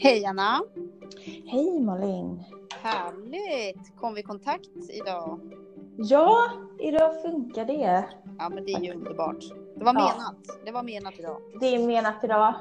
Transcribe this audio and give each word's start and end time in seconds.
Hej 0.00 0.24
Anna! 0.24 0.60
Hej 1.46 1.80
Malin! 1.80 2.42
Härligt! 2.82 3.96
Kom 3.96 4.14
vi 4.14 4.20
i 4.20 4.22
kontakt 4.22 4.70
idag? 4.88 5.40
Ja, 5.96 6.50
idag 6.78 7.22
funkar 7.22 7.64
det. 7.64 8.04
Ja 8.38 8.48
men 8.48 8.64
det 8.64 8.72
är 8.72 8.80
ju 8.80 8.92
underbart. 8.94 9.44
Det 9.76 9.84
var 9.84 9.94
Ja. 9.94 10.12
menat. 10.14 10.64
Det 10.64 10.72
var 10.72 10.82
menat 10.82 11.14
idag. 11.18 11.36
Det 11.60 11.66
är 11.74 11.86
menat 11.86 12.24
idag. 12.24 12.54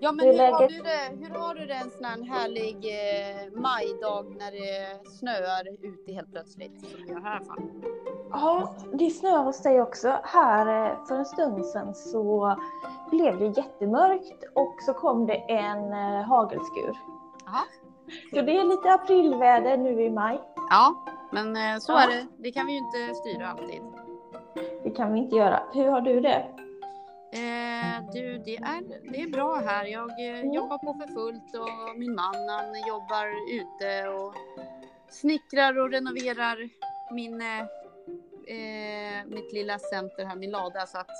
Ja 0.00 0.12
men 0.12 0.26
Hur 0.26 0.34
är 0.40 0.52
har 0.52 0.60
läget? 0.60 0.76
du 0.76 0.82
det? 0.82 1.26
Hur 1.26 1.34
har 1.38 1.54
du 1.54 1.66
det 1.66 1.74
en 1.74 1.90
sån 1.90 2.04
här 2.04 2.22
härlig 2.22 2.76
eh, 2.76 3.60
majdag 3.60 4.26
när 4.38 4.50
det 4.52 5.08
snöar 5.10 5.68
ute 5.86 6.12
helt 6.12 6.32
plötsligt? 6.32 6.80
Som 6.80 7.06
det 7.06 7.12
gör 7.12 7.20
här 7.20 7.40
fan. 7.44 7.82
Ja, 8.30 8.74
det 8.92 9.10
snöar 9.10 9.44
hos 9.44 9.62
dig 9.62 9.82
också. 9.82 10.20
Här 10.24 10.90
eh, 10.90 11.04
för 11.06 11.14
en 11.14 11.24
stund 11.26 11.66
sedan 11.66 11.94
så 11.94 12.56
blev 13.10 13.38
det 13.38 13.46
jättemörkt 13.60 14.44
och 14.54 14.76
så 14.86 14.92
kom 14.94 15.26
det 15.26 15.34
en 15.34 15.92
eh, 15.92 16.22
hagelskur. 16.24 16.96
Jaha. 17.46 17.62
Så 18.34 18.40
det 18.42 18.56
är 18.56 18.64
lite 18.64 18.92
aprilväder 18.92 19.76
nu 19.76 20.02
i 20.02 20.10
maj. 20.10 20.40
Ja, 20.70 21.04
men 21.32 21.56
eh, 21.56 21.78
så 21.78 21.92
Ja. 21.92 22.02
är 22.02 22.08
det. 22.08 22.26
Det 22.36 22.52
kan 22.52 22.66
vi 22.66 22.72
ju 22.72 22.78
inte 22.78 23.14
styra 23.14 23.48
alltid. 23.48 23.82
Det 24.84 24.90
kan 24.90 25.12
vi 25.12 25.18
inte 25.18 25.36
göra. 25.36 25.62
Hur 25.74 25.86
har 25.88 26.00
du 26.00 26.20
det? 26.20 26.46
Eh, 27.32 28.10
du, 28.12 28.38
det 28.38 28.56
är, 28.56 29.10
det 29.12 29.22
är 29.22 29.30
bra 29.30 29.54
här. 29.54 29.84
Jag 29.84 30.10
eh, 30.10 30.40
Mm. 30.40 30.52
jobbar 30.52 30.78
på 30.78 30.94
för 30.94 31.06
fullt 31.14 31.54
och 31.54 31.98
min 31.98 32.14
man 32.14 32.48
han 32.48 32.88
jobbar 32.88 33.26
ute 33.54 34.08
och 34.08 34.34
snickrar 35.08 35.78
och 35.78 35.90
renoverar 35.90 36.56
min, 37.14 37.40
eh, 37.40 39.26
mitt 39.26 39.52
lilla 39.52 39.78
center 39.78 40.24
här, 40.24 40.36
min 40.36 40.50
lada 40.50 40.86
så 40.86 40.98
att, 40.98 41.10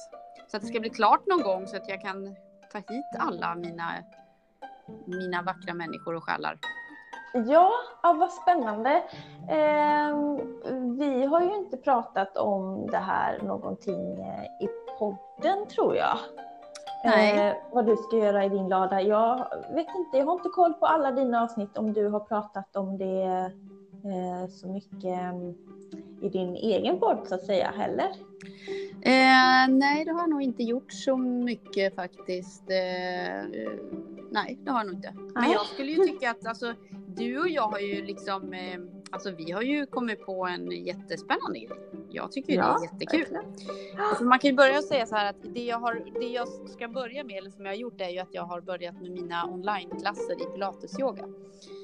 så 0.50 0.56
att 0.56 0.62
det 0.62 0.68
ska 0.68 0.80
bli 0.80 0.90
klart 0.90 1.26
någon 1.26 1.42
gång 1.42 1.66
så 1.66 1.76
att 1.76 1.88
jag 1.88 2.00
kan 2.00 2.36
ta 2.72 2.78
hit 2.78 3.06
alla 3.18 3.54
mina, 3.54 3.88
mina 5.06 5.42
vackra 5.42 5.74
människor 5.74 6.14
och 6.14 6.24
själar. 6.24 6.58
Ja, 7.32 7.70
ja 8.02 8.12
vad 8.12 8.30
spännande. 8.30 9.02
Ehm, 9.48 10.36
vi 10.98 11.24
har 11.24 11.40
ju 11.40 11.56
inte 11.56 11.76
pratat 11.76 12.36
om 12.36 12.86
det 12.86 12.98
här 12.98 13.42
någonting 13.42 14.20
eh, 14.20 14.44
i 14.44 14.68
podden 14.98 15.66
tror 15.66 15.96
jag. 15.96 16.18
Nej. 17.04 17.48
Eh, 17.48 17.54
vad 17.72 17.86
du 17.86 17.96
ska 17.96 18.16
göra 18.16 18.44
i 18.44 18.48
din 18.48 18.68
lada. 18.68 19.02
Jag 19.02 19.36
vet 19.74 19.88
inte, 19.96 20.18
jag 20.18 20.26
har 20.26 20.32
inte 20.32 20.48
koll 20.48 20.74
på 20.74 20.86
alla 20.86 21.12
dina 21.12 21.42
avsnitt 21.42 21.78
om 21.78 21.92
du 21.92 22.08
har 22.08 22.20
pratat 22.20 22.76
om 22.76 22.98
det 22.98 23.52
eh, 24.04 24.48
så 24.50 24.68
mycket 24.68 25.20
mm, 25.20 25.54
i 26.20 26.28
din 26.28 26.56
egen 26.56 27.00
podd 27.00 27.18
så 27.28 27.34
att 27.34 27.44
säga 27.44 27.70
heller. 27.76 28.08
Eh, 29.02 29.68
nej, 29.68 30.04
det 30.04 30.12
har 30.12 30.20
jag 30.20 30.30
nog 30.30 30.42
inte 30.42 30.62
gjort 30.62 30.92
så 30.92 31.16
mycket 31.16 31.94
faktiskt. 31.94 32.70
Eh, 32.70 33.38
eh, 33.38 33.72
nej, 34.30 34.58
det 34.64 34.70
har 34.70 34.78
jag 34.78 34.86
nog 34.86 34.94
inte. 34.94 35.14
Men 35.34 35.50
jag 35.50 35.66
skulle 35.66 35.92
ju 35.92 36.04
tycka 36.04 36.30
att 36.30 36.46
alltså, 36.46 36.74
du 37.06 37.38
och 37.38 37.48
jag 37.48 37.68
har 37.68 37.78
ju 37.78 38.06
liksom, 38.06 38.52
eh, 38.52 38.80
alltså 39.12 39.30
vi 39.30 39.52
har 39.52 39.62
ju 39.62 39.86
kommit 39.86 40.26
på 40.26 40.46
en 40.46 40.70
jättespännande 40.70 41.58
grej. 41.58 41.78
Jag 42.10 42.32
tycker 42.32 42.52
ju 42.52 42.58
Ja, 42.58 42.78
det 42.80 42.86
är 42.86 42.92
jättekul. 42.92 43.38
Alltså, 43.98 44.24
man 44.24 44.38
kan 44.38 44.50
ju 44.50 44.56
börja 44.56 44.82
säga 44.82 45.06
så 45.06 45.16
här 45.16 45.30
att 45.30 45.42
det 45.42 45.64
jag, 45.64 45.78
har, 45.78 46.20
det 46.20 46.26
jag 46.26 46.48
ska 46.48 46.88
börja 46.88 47.24
med, 47.24 47.36
eller 47.36 47.50
som 47.50 47.64
jag 47.64 47.72
har 47.72 47.76
gjort, 47.76 48.00
är 48.00 48.08
ju 48.08 48.18
att 48.18 48.34
jag 48.34 48.42
har 48.42 48.60
börjat 48.60 48.94
med 48.94 49.10
mina 49.10 49.44
onlineklasser 49.44 50.42
i 50.42 50.44
pilatesyoga. 50.54 51.24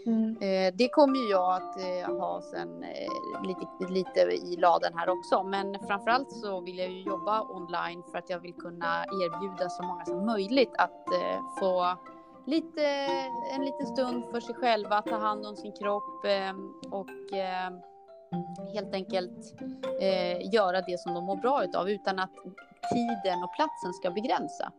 Mm. 0.07 0.37
Eh, 0.41 0.75
det 0.75 0.89
kommer 0.89 1.19
ju 1.19 1.29
jag 1.29 1.55
att 1.55 1.81
eh, 1.81 2.17
ha 2.17 2.43
sen 2.43 2.83
eh, 2.83 3.47
lite, 3.47 3.93
lite 3.93 4.21
i 4.21 4.57
laden 4.57 4.93
här 4.95 5.09
också. 5.09 5.43
Men 5.43 5.77
framförallt 5.87 6.33
så 6.33 6.61
vill 6.61 6.79
jag 6.79 6.91
ju 6.91 7.03
jobba 7.03 7.43
online 7.43 8.03
för 8.11 8.19
att 8.19 8.31
jag 8.31 8.41
vill 8.41 8.55
kunna 8.55 9.05
erbjuda 9.05 9.69
så 9.69 9.83
många 9.83 10.05
som 10.05 10.27
möjligt 10.27 10.73
att 10.79 11.13
eh, 11.13 11.41
få 11.61 11.97
lite, 12.47 12.87
en 13.55 13.65
liten 13.65 13.87
stund 13.87 14.25
för 14.31 14.41
sig 14.41 14.55
själva, 14.55 15.03
ta 15.03 15.17
hand 15.17 15.47
om 15.47 15.57
sin 15.57 15.73
kropp 15.73 16.25
eh, 16.25 16.57
och 16.91 17.39
eh, 17.39 17.71
helt 18.75 18.95
enkelt 18.95 19.55
eh, 20.01 20.55
göra 20.55 20.81
det 20.81 21.01
som 21.01 21.15
de 21.15 21.25
mår 21.25 21.37
bra 21.37 21.65
utav 21.65 21.91
utan 21.91 22.19
att 22.19 22.35
tiden 22.93 23.45
och 23.45 23.55
platsen 23.57 23.93
ska 23.93 24.11
begränsa. 24.11 24.73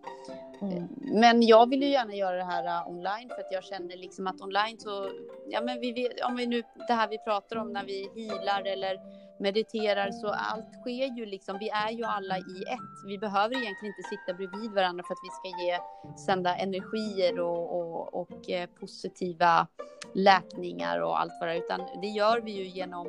Mm. 0.61 0.87
Men 0.99 1.41
jag 1.41 1.69
vill 1.69 1.83
ju 1.83 1.89
gärna 1.89 2.15
göra 2.15 2.35
det 2.35 2.43
här 2.43 2.65
uh, 2.65 2.89
online 2.89 3.29
för 3.29 3.41
att 3.41 3.51
jag 3.51 3.63
känner 3.63 3.97
liksom 3.97 4.27
att 4.27 4.41
online 4.41 4.79
så, 4.79 5.09
ja 5.47 5.61
men 5.61 5.79
vi 5.79 5.91
vet, 5.91 6.25
om 6.25 6.35
vi 6.35 6.47
nu, 6.47 6.63
det 6.87 6.93
här 6.93 7.07
vi 7.07 7.17
pratar 7.17 7.55
om 7.55 7.73
när 7.73 7.83
vi 7.83 8.09
healar 8.15 8.67
eller 8.67 8.99
mediterar 9.39 10.11
så 10.11 10.27
allt 10.27 10.73
sker 10.81 11.17
ju 11.17 11.25
liksom, 11.25 11.57
vi 11.59 11.69
är 11.69 11.91
ju 11.91 12.03
alla 12.03 12.37
i 12.37 12.63
ett. 12.67 13.07
Vi 13.07 13.17
behöver 13.17 13.55
egentligen 13.55 13.93
inte 13.97 14.09
sitta 14.09 14.33
bredvid 14.33 14.71
varandra 14.71 15.03
för 15.07 15.13
att 15.13 15.23
vi 15.23 15.29
ska 15.29 15.63
ge, 15.63 15.79
sända 16.25 16.55
energier 16.55 17.39
och, 17.39 17.79
och, 17.79 18.21
och 18.21 18.49
eh, 18.49 18.69
positiva 18.79 19.67
läkningar 20.13 20.99
och 20.99 21.19
allt 21.19 21.33
vad 21.39 21.49
det 21.49 21.53
är, 21.53 21.59
utan 21.59 21.81
det 22.01 22.07
gör 22.07 22.41
vi 22.41 22.51
ju 22.51 22.63
genom 22.63 23.07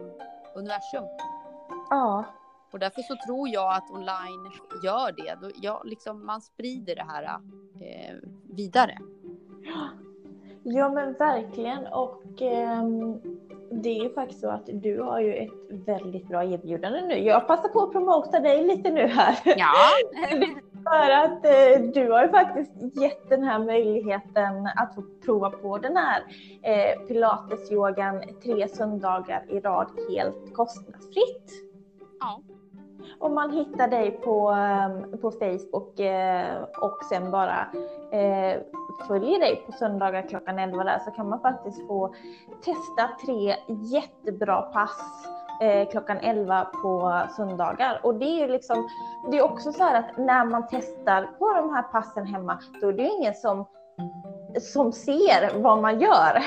universum. 0.54 1.04
Ja, 1.90 2.24
Och 2.70 2.78
därför 2.78 3.02
så 3.02 3.16
tror 3.26 3.48
jag 3.48 3.74
att 3.74 3.90
online 3.90 4.50
gör 4.84 5.12
det. 5.12 5.38
Då, 5.40 5.50
ja, 5.62 5.82
liksom 5.84 6.26
man 6.26 6.40
sprider 6.40 6.94
det 6.94 7.06
här 7.08 7.24
eh, 7.80 8.16
vidare. 8.42 8.98
Ja 10.62 10.88
men 10.88 11.12
verkligen 11.12 11.86
och 11.86 12.42
ehm, 12.42 13.20
det 13.70 13.88
är 13.88 14.02
ju 14.02 14.14
faktiskt 14.14 14.40
så 14.40 14.50
att 14.50 14.66
du 14.72 15.00
har 15.00 15.20
ju 15.20 15.34
ett 15.34 15.50
väldigt 15.70 16.28
bra 16.28 16.44
erbjudande 16.44 17.00
nu. 17.00 17.18
Jag 17.18 17.46
passar 17.46 17.68
på 17.68 17.82
att 17.82 17.92
promota 17.92 18.40
dig 18.40 18.64
lite 18.64 18.90
nu 18.90 19.06
här. 19.06 19.38
Ja, 19.44 19.74
För 20.84 21.10
att 21.10 21.44
eh, 21.44 21.82
du 21.94 22.10
har 22.10 22.22
ju 22.22 22.28
faktiskt 22.28 22.96
gett 23.00 23.28
den 23.28 23.44
här 23.44 23.58
möjligheten 23.58 24.66
att 24.76 24.94
få 24.94 25.02
prova 25.24 25.50
på 25.50 25.78
den 25.78 25.96
här 25.96 26.22
eh, 26.62 27.06
pilatesyogan 27.06 28.22
tre 28.44 28.68
söndagar 28.68 29.44
i 29.48 29.60
rad 29.60 29.90
helt 30.10 30.54
kostnadsfritt. 30.54 31.50
ja. 32.20 32.42
Om 33.19 33.34
man 33.34 33.50
hittar 33.50 33.88
dig 33.88 34.10
på, 34.10 34.48
ehm, 34.50 35.19
på 35.19 35.31
Facebook 35.31 36.00
eh, 36.00 36.62
och 36.82 37.04
sen 37.09 37.31
bara 37.31 37.66
eh, 38.12 38.60
följer 39.09 39.41
dig 39.41 39.62
på 39.66 39.72
söndagar 39.72 40.28
klockan 40.28 40.59
11 40.59 40.84
där 40.84 40.98
så 40.98 41.10
kan 41.10 41.28
man 41.28 41.41
faktiskt 41.41 41.87
få 41.87 42.14
testa 42.64 43.10
tre 43.26 43.56
jättebra 43.69 44.62
pass 44.62 45.26
eh, 45.62 45.88
klockan 45.88 46.19
11 46.19 46.64
på 46.64 47.22
söndagar. 47.37 48.00
Och 48.03 48.14
det 48.14 48.25
är 48.25 48.47
ju 48.47 48.48
liksom, 48.48 48.88
det 49.31 49.38
är 49.38 49.42
också 49.42 49.72
så 49.72 49.82
här 49.84 49.98
att 49.98 50.19
när 50.19 50.44
man 50.44 50.66
testar 50.70 51.22
på 51.38 51.53
de 51.53 51.75
här 51.75 51.82
passen 51.82 52.26
hemma 52.26 52.58
då 52.81 52.88
är 52.88 52.92
det 52.92 53.03
ju 53.03 53.10
ingen 53.10 53.34
som, 53.34 53.64
som 54.60 54.92
ser 54.92 55.62
vad 55.62 55.78
man 55.78 56.00
gör 56.00 56.42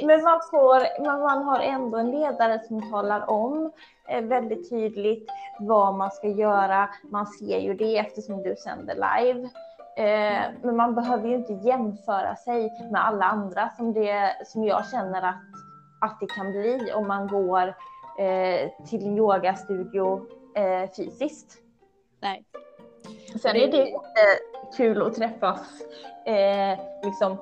precis. 0.00 0.06
Men 0.06 0.24
man, 0.24 0.40
får, 0.50 1.02
men 1.02 1.20
man 1.20 1.42
har 1.42 1.60
ändå 1.60 1.98
en 1.98 2.10
ledare 2.10 2.60
som 2.68 2.90
talar 2.90 3.30
om 3.30 3.72
eh, 4.08 4.24
väldigt 4.24 4.70
tydligt 4.70 5.28
vad 5.60 5.94
man 5.94 6.10
ska 6.10 6.28
göra. 6.28 6.88
Man 7.10 7.26
ser 7.26 7.58
ju 7.58 7.74
det 7.74 7.98
eftersom 7.98 8.42
du 8.42 8.56
sänder 8.56 8.94
live. 8.94 9.48
Eh, 9.96 10.42
men 10.62 10.76
man 10.76 10.94
behöver 10.94 11.28
ju 11.28 11.34
inte 11.34 11.52
jämföra 11.52 12.36
sig 12.36 12.70
med 12.90 13.06
alla 13.06 13.24
andra 13.24 13.70
som, 13.76 13.92
det, 13.92 14.36
som 14.46 14.64
jag 14.64 14.88
känner 14.90 15.22
att, 15.22 15.42
att 16.00 16.20
det 16.20 16.26
kan 16.26 16.50
bli 16.50 16.92
om 16.94 17.08
man 17.08 17.28
går 17.28 17.68
eh, 18.18 18.86
till 18.88 19.06
en 19.06 19.18
yogastudio 19.18 20.26
fysiskt. 20.96 21.58
Nej. 22.20 22.44
Sen 23.42 23.56
är 23.56 23.72
det 23.72 23.92
kul 24.76 25.02
att 25.02 25.14
träffas 25.14 25.82
eh, 26.24 26.78
liksom 27.04 27.36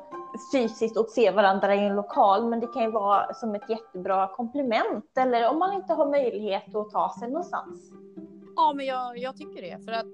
fysiskt 0.53 0.97
och 0.97 1.09
se 1.09 1.31
varandra 1.31 1.75
i 1.75 1.87
en 1.87 1.97
lokal, 1.97 2.47
men 2.49 2.61
det 2.61 2.67
kan 2.67 2.83
ju 2.83 2.91
vara 2.91 3.35
som 3.35 3.55
ett 3.55 3.71
jättebra 3.71 4.29
komplement 4.29 5.19
eller 5.19 5.51
om 5.51 5.59
man 5.59 5.73
inte 5.73 5.93
har 5.93 6.11
möjlighet 6.11 6.75
att 6.75 6.91
ta 6.91 7.15
sig 7.19 7.29
någonstans. 7.29 7.93
Ja, 8.59 8.73
men 8.77 8.87
jag, 8.87 9.19
jag 9.19 9.37
tycker 9.37 9.63
det. 9.63 9.85
För 9.85 9.93
att 9.93 10.07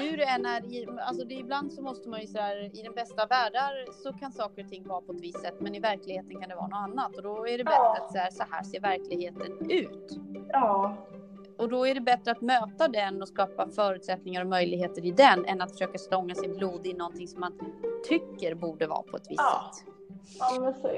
hur 0.00 0.16
det 0.16 0.24
än 0.24 0.46
är, 0.46 0.72
i, 0.72 0.88
alltså 1.06 1.24
det, 1.24 1.34
ibland 1.34 1.72
så 1.72 1.82
måste 1.82 2.08
man 2.08 2.20
ju 2.20 2.26
sådär, 2.26 2.78
i 2.78 2.82
den 2.82 2.94
bästa 2.94 3.26
världar 3.26 3.92
så 4.02 4.12
kan 4.12 4.32
saker 4.32 4.64
och 4.64 4.70
ting 4.70 4.88
vara 4.88 5.00
på 5.00 5.12
ett 5.12 5.20
visst 5.20 5.40
sätt, 5.40 5.54
men 5.58 5.74
i 5.74 5.80
verkligheten 5.80 6.40
kan 6.40 6.48
det 6.48 6.54
vara 6.54 6.66
något 6.66 6.90
annat. 6.90 7.16
Och 7.16 7.22
då 7.22 7.48
är 7.48 7.58
det 7.58 7.64
bättre 7.64 7.76
Ja. 7.76 7.96
att 8.00 8.12
så 8.12 8.18
här, 8.18 8.30
så 8.30 8.44
här 8.50 8.62
ser 8.62 8.80
verkligheten 8.80 9.70
ut. 9.70 10.18
Ja, 10.52 10.96
Och 11.58 11.68
då 11.68 11.86
är 11.86 11.94
det 11.94 12.00
bättre 12.00 12.30
att 12.30 12.40
möta 12.40 12.88
den 12.88 13.22
och 13.22 13.28
skapa 13.28 13.68
förutsättningar 13.68 14.42
och 14.42 14.48
möjligheter 14.50 15.04
i 15.06 15.10
den 15.10 15.44
än 15.44 15.60
att 15.60 15.72
försöka 15.72 15.98
stånga 15.98 16.34
sin 16.34 16.56
blod 16.56 16.86
i 16.86 16.94
någonting 16.94 17.28
som 17.28 17.40
man 17.40 17.52
tycker 18.08 18.54
borde 18.54 18.86
vara 18.86 19.02
på 19.02 19.16
ett 19.16 19.26
visst 19.30 19.40
Ja. 19.42 19.70
sätt. 19.74 19.84
ja 20.38 20.60
men 20.60 20.74
så 20.74 20.88
är 20.88 20.92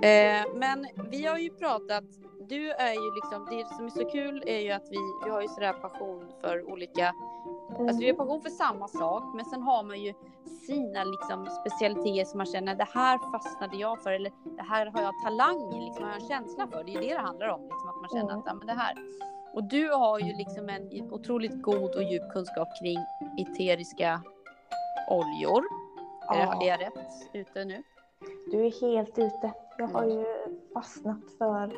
det. 0.00 0.38
Eh, 0.38 0.44
men 0.54 0.86
vi 1.10 1.26
har 1.26 1.38
ju 1.38 1.50
pratat, 1.50 2.04
du 2.48 2.70
är 2.72 2.92
ju 2.92 3.14
liksom, 3.14 3.46
det 3.50 3.66
som 3.76 3.86
är 3.86 3.90
så 3.90 4.10
kul 4.10 4.42
är 4.46 4.58
ju 4.58 4.70
att 4.72 4.88
vi, 4.90 4.96
vi 5.24 5.30
har 5.30 5.42
ju 5.42 5.48
sådär 5.48 5.72
passion 5.72 6.24
för 6.40 6.70
olika, 6.72 7.14
alltså 7.78 7.98
vi 8.00 8.06
har 8.10 8.14
passion 8.16 8.42
för 8.42 8.50
samma 8.50 8.88
sak 8.88 9.22
men 9.34 9.44
sen 9.44 9.62
har 9.62 9.82
man 9.82 10.00
ju 10.02 10.14
sina 10.66 11.04
liksom 11.04 11.46
specialiteter 11.46 12.24
som 12.24 12.38
man 12.38 12.46
känner 12.46 12.74
det 12.74 12.88
här 12.94 13.18
fastnade 13.32 13.76
jag 13.76 14.02
för 14.02 14.12
eller 14.12 14.32
det 14.56 14.62
här 14.62 14.86
har 14.86 15.02
jag 15.02 15.14
talang 15.24 15.74
i, 15.74 15.84
liksom 15.84 16.04
har 16.04 16.10
jag 16.12 16.22
en 16.22 16.28
känsla 16.28 16.66
för. 16.66 16.84
Det 16.84 16.90
är 16.90 17.02
ju 17.02 17.08
det 17.08 17.14
det 17.14 17.20
handlar 17.20 17.48
om, 17.48 17.62
liksom, 17.62 17.88
att 17.88 18.00
man 18.00 18.08
känner 18.12 18.24
Mm. 18.32 18.38
att 18.38 18.44
ja, 18.46 18.54
men 18.54 18.66
det 18.66 18.72
här. 18.72 18.94
Och 19.54 19.64
du 19.64 19.90
har 19.92 20.18
ju 20.18 20.32
liksom 20.36 20.68
en 20.68 21.12
otroligt 21.12 21.62
god 21.62 21.94
och 21.96 22.02
djup 22.02 22.32
kunskap 22.32 22.68
kring 22.82 22.98
eteriska 23.38 24.20
oljor. 25.10 25.62
Ja. 26.28 26.56
det, 26.60 26.68
är 26.68 26.70
jag 26.70 26.80
rätt 26.80 27.28
ute 27.32 27.64
nu? 27.64 27.82
du 28.50 28.66
är 28.66 28.80
helt 28.80 29.18
ute. 29.18 29.52
Jag 29.78 29.86
har 29.86 30.04
ju 30.04 30.26
fastnat 30.74 31.20
för, 31.38 31.72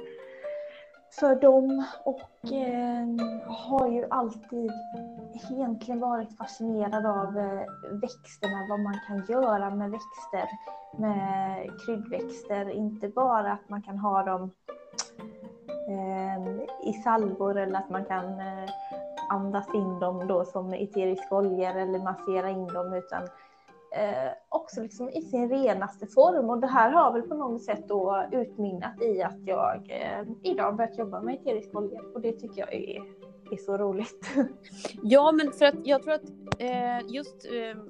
för 1.20 1.40
dem 1.40 1.84
och 2.04 2.52
eh, 2.52 3.06
har 3.46 3.88
ju 3.88 4.06
alltid 4.10 4.72
egentligen 5.50 6.00
varit 6.00 6.36
fascinerad 6.36 7.06
av 7.06 7.38
eh, 7.38 7.62
växterna, 8.00 8.66
vad 8.70 8.80
man 8.80 8.98
kan 9.06 9.26
göra 9.28 9.70
med 9.70 9.90
växter, 9.90 10.48
med 10.96 11.70
kryddväxter. 11.86 12.70
Inte 12.70 13.08
bara 13.08 13.52
att 13.52 13.68
man 13.68 13.82
kan 13.82 13.98
ha 13.98 14.22
dem 14.22 14.50
eh, 15.88 16.88
i 16.88 16.92
salvor 16.92 17.58
eller 17.58 17.78
att 17.78 17.90
man 17.90 18.04
kan 18.04 18.40
eh, 18.40 18.70
andas 19.28 19.74
in 19.74 19.98
dem 20.00 20.26
då 20.26 20.44
som 20.44 20.72
eteriska 20.72 21.36
oljor 21.36 21.76
eller 21.76 21.98
massera 21.98 22.50
in 22.50 22.66
dem 22.66 22.92
utan 22.92 23.28
eh, 23.92 24.32
också 24.48 24.82
liksom 24.82 25.10
i 25.10 25.22
sin 25.22 25.48
renaste 25.48 26.06
form. 26.06 26.50
Och 26.50 26.60
det 26.60 26.66
här 26.66 26.90
har 26.90 27.12
väl 27.12 27.22
på 27.22 27.34
något 27.34 27.62
sätt 27.62 27.84
då 27.88 28.24
utmynnat 28.32 29.02
i 29.02 29.22
att 29.22 29.46
jag 29.46 29.90
eh, 29.90 30.26
idag 30.42 30.76
börjat 30.76 30.98
jobba 30.98 31.20
med 31.20 31.34
eteriska 31.34 31.78
oljor 31.78 32.14
och 32.14 32.20
det 32.20 32.32
tycker 32.32 32.60
jag 32.60 32.74
är, 32.74 33.02
är 33.52 33.56
så 33.56 33.76
roligt. 33.76 34.26
Ja, 35.02 35.32
men 35.32 35.52
för 35.52 35.64
att 35.64 35.86
jag 35.86 36.02
tror 36.02 36.14
att 36.14 36.30
eh, 36.58 37.00
just 37.08 37.44
eh, 37.44 37.82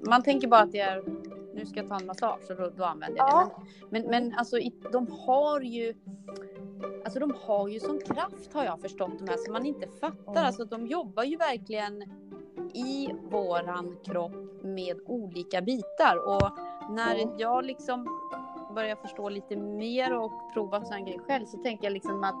man 0.00 0.22
tänker 0.22 0.48
bara 0.48 0.60
att 0.60 0.72
det 0.72 0.80
är 0.80 1.02
nu 1.54 1.66
ska 1.66 1.80
jag 1.80 1.88
ta 1.88 1.96
en 1.96 2.06
massage 2.06 2.50
och 2.50 2.56
då, 2.56 2.70
då 2.76 2.84
använder 2.84 3.18
jag 3.18 3.28
ja. 3.28 3.50
det. 3.56 3.64
Men, 3.90 4.10
men, 4.10 4.34
alltså 4.38 4.56
de 4.92 5.06
har 5.26 5.60
ju 5.60 5.94
Alltså 7.04 7.18
de 7.18 7.34
har 7.40 7.68
ju 7.68 7.80
sån 7.80 7.98
kraft 7.98 8.52
har 8.52 8.64
jag 8.64 8.80
förstått 8.80 9.18
de 9.18 9.28
här 9.28 9.36
som 9.36 9.52
man 9.52 9.66
inte 9.66 9.88
fattar. 10.00 10.32
Mm. 10.32 10.46
Alltså 10.46 10.64
de 10.64 10.86
jobbar 10.86 11.24
ju 11.24 11.36
verkligen 11.36 12.02
i 12.74 13.08
våran 13.30 13.96
kropp 14.04 14.62
med 14.62 14.96
olika 15.06 15.60
bitar. 15.60 16.16
Och 16.26 16.50
när 16.90 17.40
jag 17.40 17.64
liksom 17.64 18.08
börjar 18.74 18.96
förstå 18.96 19.28
lite 19.28 19.56
mer 19.56 20.16
och 20.18 20.32
prova 20.54 20.84
sån 20.84 21.04
grej 21.04 21.18
själv 21.26 21.44
så 21.46 21.58
tänker 21.58 21.84
jag 21.84 21.92
liksom 21.92 22.24
att 22.24 22.34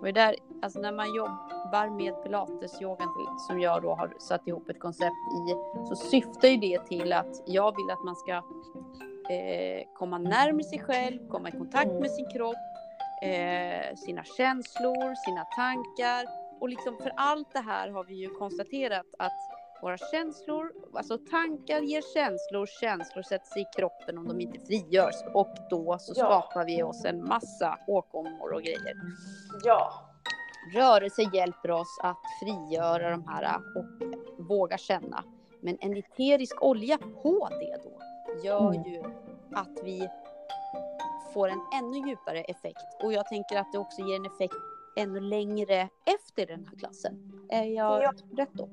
och 0.00 0.12
där, 0.12 0.36
alltså 0.62 0.80
när 0.80 0.92
man 0.92 1.14
jobbar 1.14 1.90
med 1.90 2.22
pilatesyogan 2.22 3.08
som 3.38 3.60
jag 3.60 3.82
då 3.82 3.94
har 3.94 4.14
satt 4.18 4.48
ihop 4.48 4.68
ett 4.68 4.80
koncept 4.80 5.16
i 5.32 5.54
så 5.88 5.96
syftar 5.96 6.48
ju 6.48 6.56
det 6.56 6.86
till 6.86 7.12
att 7.12 7.42
jag 7.46 7.76
vill 7.76 7.90
att 7.90 8.04
man 8.04 8.16
ska 8.16 8.32
eh, 9.34 9.84
komma 9.94 10.18
närmare 10.18 10.64
sig 10.64 10.78
själv, 10.78 11.28
komma 11.28 11.48
i 11.48 11.52
kontakt 11.52 11.92
med 11.92 12.10
sin 12.10 12.26
kropp, 12.26 12.56
eh, 13.22 13.96
sina 13.96 14.24
känslor, 14.24 15.14
sina 15.14 15.44
tankar. 15.44 16.26
Och 16.60 16.68
liksom 16.68 16.96
för 16.96 17.12
allt 17.16 17.52
det 17.52 17.60
här 17.60 17.90
har 17.90 18.04
vi 18.04 18.14
ju 18.14 18.28
konstaterat 18.28 19.06
att 19.18 19.55
våra 19.82 19.96
känslor, 19.98 20.72
alltså 20.94 21.18
tankar 21.18 21.80
ger 21.80 22.02
känslor, 22.14 22.66
känslor 22.66 23.22
sätts 23.22 23.56
i 23.56 23.64
kroppen 23.76 24.18
om 24.18 24.28
de 24.28 24.40
inte 24.40 24.58
frigörs 24.66 25.14
och 25.34 25.54
då 25.70 25.96
så 25.98 26.12
ja. 26.16 26.24
skapar 26.24 26.64
vi 26.64 26.82
oss 26.82 27.04
en 27.04 27.24
massa 27.24 27.78
åkommor 27.86 28.52
och 28.52 28.62
grejer. 28.62 28.94
Ja. 29.64 29.92
Rörelse 30.74 31.22
hjälper 31.34 31.70
oss 31.70 31.98
att 32.02 32.20
frigöra 32.42 33.10
de 33.10 33.28
här 33.28 33.56
och 33.76 33.84
våga 34.46 34.78
känna. 34.78 35.24
Men 35.60 35.78
en 35.80 35.96
eterisk 35.96 36.62
olja 36.62 36.98
på 36.98 37.48
det 37.50 37.80
då 37.84 38.00
gör 38.44 38.74
mm. 38.74 38.92
ju 38.92 39.02
att 39.52 39.78
vi 39.84 40.08
får 41.34 41.48
en 41.48 41.60
ännu 41.74 42.08
djupare 42.08 42.40
effekt 42.40 43.02
och 43.02 43.12
jag 43.12 43.26
tänker 43.26 43.56
att 43.56 43.72
det 43.72 43.78
också 43.78 44.02
ger 44.02 44.16
en 44.16 44.26
effekt 44.26 44.54
ännu 44.96 45.20
längre 45.20 45.88
efter 46.04 46.46
den 46.46 46.66
här 46.66 46.78
klassen. 46.78 47.32
Är 47.48 47.64
jag 47.64 48.02
ja. 48.02 48.12
rätt 48.36 48.52
då? 48.52 48.68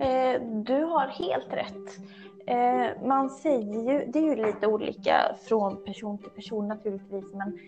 Eh, 0.00 0.42
du 0.42 0.84
har 0.84 1.06
helt 1.06 1.52
rätt. 1.52 1.98
Eh, 2.46 3.06
man 3.06 3.30
säger 3.30 3.92
ju, 3.92 4.12
det 4.12 4.18
är 4.18 4.22
ju 4.22 4.36
lite 4.46 4.66
olika 4.66 5.34
från 5.48 5.84
person 5.84 6.18
till 6.18 6.30
person 6.30 6.68
naturligtvis, 6.68 7.24
men 7.32 7.58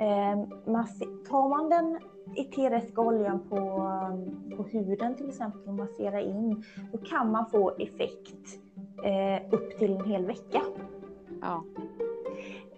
eh, 0.00 0.48
man, 0.66 0.86
tar 1.28 1.48
man 1.48 1.68
den 1.68 1.98
eteriska 2.36 3.00
oljan 3.00 3.40
på, 3.48 3.56
på 4.56 4.62
huden 4.62 5.14
till 5.14 5.28
exempel 5.28 5.68
och 5.68 5.74
masserar 5.74 6.18
in, 6.18 6.64
då 6.92 6.98
kan 6.98 7.30
man 7.30 7.50
få 7.50 7.70
effekt 7.78 8.60
upp 9.50 9.78
till 9.78 9.96
en 9.96 10.04
hel 10.04 10.26
vecka. 10.26 10.62
Ja. 11.40 11.64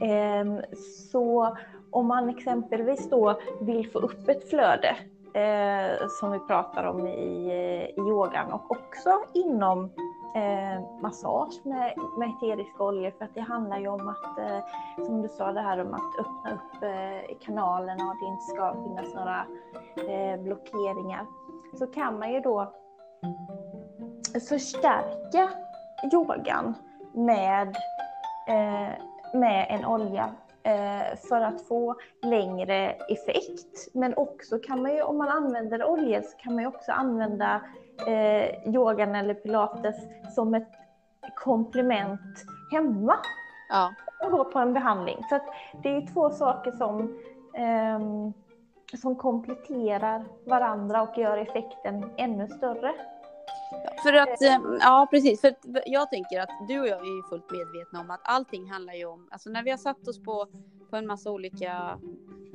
Eh, 0.06 0.60
så 1.10 1.56
om 1.90 2.06
man 2.06 2.28
exempelvis 2.28 3.10
då 3.10 3.40
vill 3.60 3.90
få 3.90 3.98
upp 3.98 4.28
ett 4.28 4.50
flöde 4.50 4.96
eh, 5.34 6.08
som 6.08 6.32
vi 6.32 6.38
pratar 6.38 6.84
om 6.84 7.06
i, 7.06 7.46
eh, 7.46 8.04
i 8.04 8.08
yogan 8.08 8.52
och 8.52 8.70
också 8.70 9.10
inom 9.32 9.84
eh, 10.34 11.00
massage 11.00 11.60
med, 11.64 11.94
med 12.18 12.28
eteriska 12.28 12.84
oljor 12.84 13.10
för 13.10 13.24
att 13.24 13.34
det 13.34 13.40
handlar 13.40 13.78
ju 13.78 13.88
om 13.88 14.08
att, 14.08 14.38
eh, 14.38 14.58
som 15.06 15.22
du 15.22 15.28
sa, 15.28 15.52
det 15.52 15.60
här 15.60 15.80
om 15.80 15.94
att 15.94 16.18
öppna 16.18 16.52
upp 16.52 16.82
eh, 16.82 17.36
kanalerna 17.40 18.04
och 18.04 18.10
att 18.10 18.20
det 18.20 18.26
inte 18.26 18.44
ska 18.44 18.72
finnas 18.72 19.14
några 19.14 19.46
eh, 20.08 20.40
blockeringar. 20.40 21.26
Så 21.78 21.86
kan 21.86 22.18
man 22.18 22.32
ju 22.32 22.40
då 22.40 22.72
förstärka 24.48 25.50
yogan 26.12 26.74
med, 27.12 27.68
eh, 28.48 28.90
med 29.34 29.66
en 29.68 29.84
olja 29.84 30.34
för 31.28 31.40
att 31.40 31.68
få 31.68 31.94
längre 32.22 32.90
effekt. 32.90 33.88
Men 33.94 34.16
också 34.16 34.58
kan 34.58 34.82
man 34.82 34.94
ju, 34.94 35.02
om 35.02 35.18
man 35.18 35.28
använder 35.28 35.84
oljor 35.84 36.20
så 36.20 36.36
kan 36.36 36.54
man 36.54 36.62
ju 36.62 36.68
också 36.68 36.92
använda 36.92 37.60
eh, 38.06 38.74
yogan 38.74 39.14
eller 39.14 39.34
pilates 39.34 39.96
som 40.34 40.54
ett 40.54 40.72
komplement 41.36 42.44
hemma. 42.72 43.16
Ja. 43.68 43.94
Och 44.24 44.30
då 44.30 44.44
på 44.44 44.58
en 44.58 44.72
behandling. 44.72 45.24
Så 45.30 45.38
det 45.82 45.88
är 45.88 46.14
två 46.14 46.30
saker 46.30 46.70
som, 46.72 47.18
eh, 47.54 47.98
som 49.00 49.16
kompletterar 49.16 50.24
varandra 50.46 51.02
och 51.02 51.18
gör 51.18 51.38
effekten 51.38 52.10
ännu 52.16 52.48
större. 52.48 52.94
För 54.02 54.12
att, 54.12 54.42
eh, 54.42 54.58
ja 54.80 55.08
precis, 55.10 55.40
för 55.40 55.54
jag 55.86 56.10
tänker 56.10 56.40
att 56.40 56.50
du 56.68 56.80
och 56.80 56.88
jag 56.88 57.00
är 57.00 57.16
ju 57.16 57.22
fullt 57.22 57.50
medvetna 57.50 58.00
om 58.00 58.10
att 58.10 58.20
allting 58.22 58.70
handlar 58.70 58.94
ju 58.94 59.04
om, 59.04 59.28
alltså 59.30 59.50
när 59.50 59.62
vi 59.62 59.70
har 59.70 59.78
satt 59.78 60.08
oss 60.08 60.22
på, 60.22 60.46
på 60.90 60.96
en 60.96 61.06
massa 61.06 61.30
olika 61.30 61.98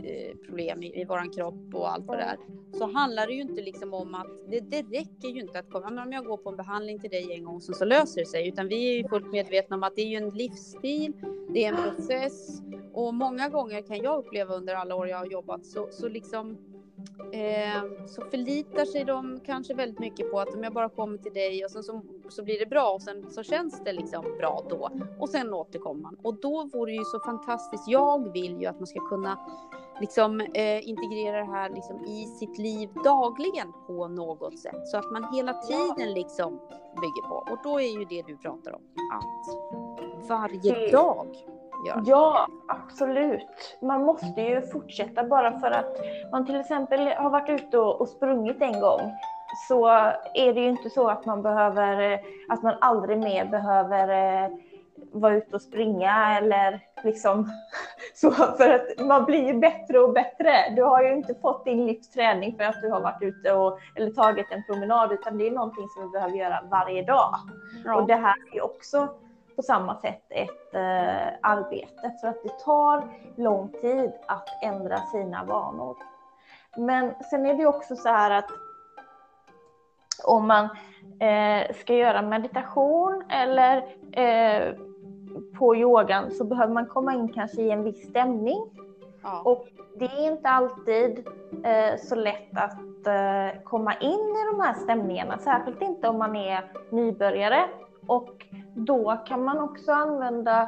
eh, 0.04 0.38
problem 0.46 0.84
i, 0.84 1.02
i 1.02 1.06
våran 1.06 1.30
kropp 1.30 1.74
och 1.74 1.92
allt 1.92 2.08
det 2.08 2.18
där 2.18 2.38
så 2.78 2.92
handlar 2.92 3.28
det 3.28 3.34
ju 3.34 3.42
inte 3.42 3.62
liksom 3.62 3.94
om 3.94 4.16
att 4.16 4.28
det, 4.48 4.60
det 4.60 4.82
räcker 4.82 5.28
ju 5.28 5.42
inte 5.42 5.60
att 5.60 5.70
komma, 5.70 5.90
men 5.90 6.08
om 6.08 6.12
jag 6.12 6.26
går 6.26 6.38
på 6.38 6.50
en 6.50 6.56
behandling 6.56 7.00
till 7.00 7.10
dig 7.10 7.34
en 7.34 7.44
gång 7.44 7.62
så, 7.62 7.74
så 7.74 7.86
löser 7.86 8.22
det 8.22 8.28
sig, 8.28 8.48
utan 8.48 8.68
vi 8.68 8.90
är 8.90 8.98
ju 8.98 9.08
fullt 9.08 9.32
medvetna 9.32 9.76
om 9.76 9.84
att 9.84 9.96
det 9.96 10.02
är 10.02 10.08
ju 10.08 10.18
en 10.18 10.30
livsstil, 10.30 11.14
det 11.50 11.66
är 11.66 11.74
en 11.74 11.96
process 11.96 12.62
och 12.94 13.14
många 13.14 13.50
gånger 13.50 13.82
kan 13.82 13.98
jag 13.98 14.20
uppleva 14.20 14.56
under 14.56 14.76
alla 14.76 14.96
år 14.96 15.08
jag 15.08 15.18
har 15.18 15.26
jobbat 15.26 15.66
så, 15.66 15.88
så 15.92 16.08
liksom 16.08 16.58
eh, 17.32 18.08
så 18.08 18.22
förlitar 18.22 18.86
sig 18.86 19.04
de 19.04 19.40
kanske 19.46 19.74
väldigt 19.74 20.00
mycket 20.00 20.32
på 20.32 20.40
att 20.40 20.56
om 20.56 20.64
jag 20.64 20.74
bara 20.74 20.90
kommer 20.90 21.18
till 21.18 21.34
dig 21.34 21.66
och 21.66 21.72
sen 21.72 21.84
så, 21.84 22.02
så 22.30 22.44
blir 22.44 22.60
det 22.60 22.66
bra 22.66 22.90
och 22.90 23.02
sen 23.02 23.32
så 23.32 23.44
känns 23.44 23.84
det 23.84 23.94
liksom 23.94 24.24
bra 24.38 24.64
då 24.70 24.90
och 25.20 25.30
sen 25.30 25.54
återkommer 25.54 26.02
man. 26.02 26.18
Och 26.24 26.40
då 26.42 26.70
vore 26.74 26.92
det 26.92 26.96
ju 26.96 27.04
så 27.04 27.20
fantastiskt. 27.20 27.88
Jag 27.88 28.34
vill 28.34 28.62
ju 28.62 28.66
att 28.66 28.80
man 28.80 28.88
ska 28.88 29.00
kunna 29.00 29.40
liksom 30.02 30.42
eh, 30.42 30.90
integrera 30.90 31.38
det 31.38 31.52
här 31.52 31.70
liksom 31.70 32.06
i 32.06 32.26
sitt 32.26 32.58
liv 32.58 32.90
dagligen 33.04 33.74
på 33.88 34.08
något 34.08 34.60
sätt 34.60 34.88
så 34.88 34.98
att 34.98 35.12
man 35.12 35.34
hela 35.34 35.54
tiden 35.54 36.14
liksom 36.14 36.60
bygger 37.02 37.30
på. 37.30 37.36
Och 37.52 37.58
då 37.64 37.82
är 37.82 38.00
ju 38.00 38.06
det 38.06 38.22
du 38.28 38.38
pratar 38.38 38.72
om 38.72 38.82
att 39.12 40.30
varje 40.30 40.92
dag 40.92 41.28
gör. 41.86 42.02
Ja, 42.06 42.48
absolut. 42.68 43.78
Man 43.82 44.04
måste 44.04 44.42
ju 44.42 44.62
fortsätta 44.62 45.24
bara 45.24 45.60
för 45.60 45.72
att 45.72 45.98
man 46.32 46.46
till 46.46 46.60
exempel 46.60 47.08
har 47.08 47.30
varit 47.30 47.50
ute 47.50 47.78
och 47.78 48.08
sprungit 48.08 48.62
en 48.62 48.80
gång 48.80 49.12
så 49.68 49.88
är 50.34 50.54
det 50.54 50.62
ju 50.62 50.70
inte 50.70 50.90
så 50.90 51.08
att 51.08 51.26
man 51.26 51.42
behöver, 51.42 52.20
att 52.50 52.64
man 52.64 52.76
aldrig 52.82 53.18
mer 53.18 53.46
behöver 53.46 54.10
eh, 54.44 54.50
vara 55.12 55.36
ute 55.36 55.56
och 55.56 55.62
springa 55.62 56.38
eller 56.38 56.80
liksom 57.04 57.50
så 58.16 58.32
för 58.32 58.70
att 58.70 59.08
man 59.08 59.26
blir 59.26 59.48
ju 59.48 59.54
bättre 59.54 60.00
och 60.00 60.14
bättre. 60.14 60.70
Du 60.76 60.84
har 60.84 61.04
ju 61.04 61.14
inte 61.14 61.36
fått 61.36 61.66
din 61.66 61.86
livsträning 61.86 62.58
för 62.58 62.64
att 62.64 62.82
du 62.82 62.90
har 62.90 63.02
varit 63.02 63.22
ute 63.22 63.52
och 63.52 63.80
eller 63.96 64.12
tagit 64.12 64.52
en 64.52 64.64
promenad 64.64 65.12
utan 65.12 65.38
det 65.38 65.48
är 65.48 65.52
någonting 65.52 65.88
som 65.90 66.04
vi 66.04 66.10
behöver 66.10 66.36
göra 66.36 66.64
varje 66.72 67.04
dag. 67.04 67.36
Ja. 67.86 67.96
Och 67.96 68.08
det 68.08 68.16
här 68.16 68.36
är 68.54 68.64
också 68.64 69.08
på 69.56 69.62
samma 69.62 69.96
sätt 69.96 70.24
ett 70.30 70.74
eh, 70.74 71.34
arbete 71.42 72.12
för 72.22 72.28
att 72.28 72.44
det 72.44 72.60
tar 72.60 73.04
lång 73.36 73.70
tid 73.82 74.12
att 74.28 74.50
ändra 74.64 74.98
sina 74.98 75.44
vanor. 75.44 75.98
Men 76.78 77.14
sen 77.30 77.46
är 77.46 77.54
det 77.54 77.66
också 77.66 77.96
så 77.96 78.10
här 78.10 78.32
att 78.32 78.50
om 80.24 80.48
man 80.48 80.70
eh, 81.20 81.76
ska 81.76 81.94
göra 81.94 82.22
meditation 82.22 83.24
eller 83.30 83.78
eh, 84.12 84.76
på 85.60 85.76
yogan 85.76 86.32
så 86.32 86.44
behöver 86.44 86.74
man 86.74 86.86
komma 86.86 87.14
in 87.14 87.34
kanske 87.34 87.62
i 87.62 87.72
en 87.72 87.84
viss 87.84 88.10
stämning. 88.10 88.70
Ja. 89.24 89.42
Och 89.42 89.68
det 89.96 90.06
är 90.06 90.28
inte 90.32 90.50
alltid 90.50 91.28
eh, 91.64 92.00
så 92.00 92.16
lätt 92.16 92.58
att 92.58 93.08
eh, 93.08 93.62
komma 93.64 93.94
in 93.94 94.36
i 94.36 94.52
de 94.52 94.62
här 94.62 94.74
stämningarna, 94.74 95.38
särskilt 95.38 95.82
inte 95.82 96.08
om 96.08 96.18
man 96.18 96.36
är 96.36 96.72
nybörjare 96.90 97.66
och 98.08 98.46
då 98.74 99.18
kan 99.28 99.44
man 99.44 99.60
också 99.60 99.92
använda 99.92 100.62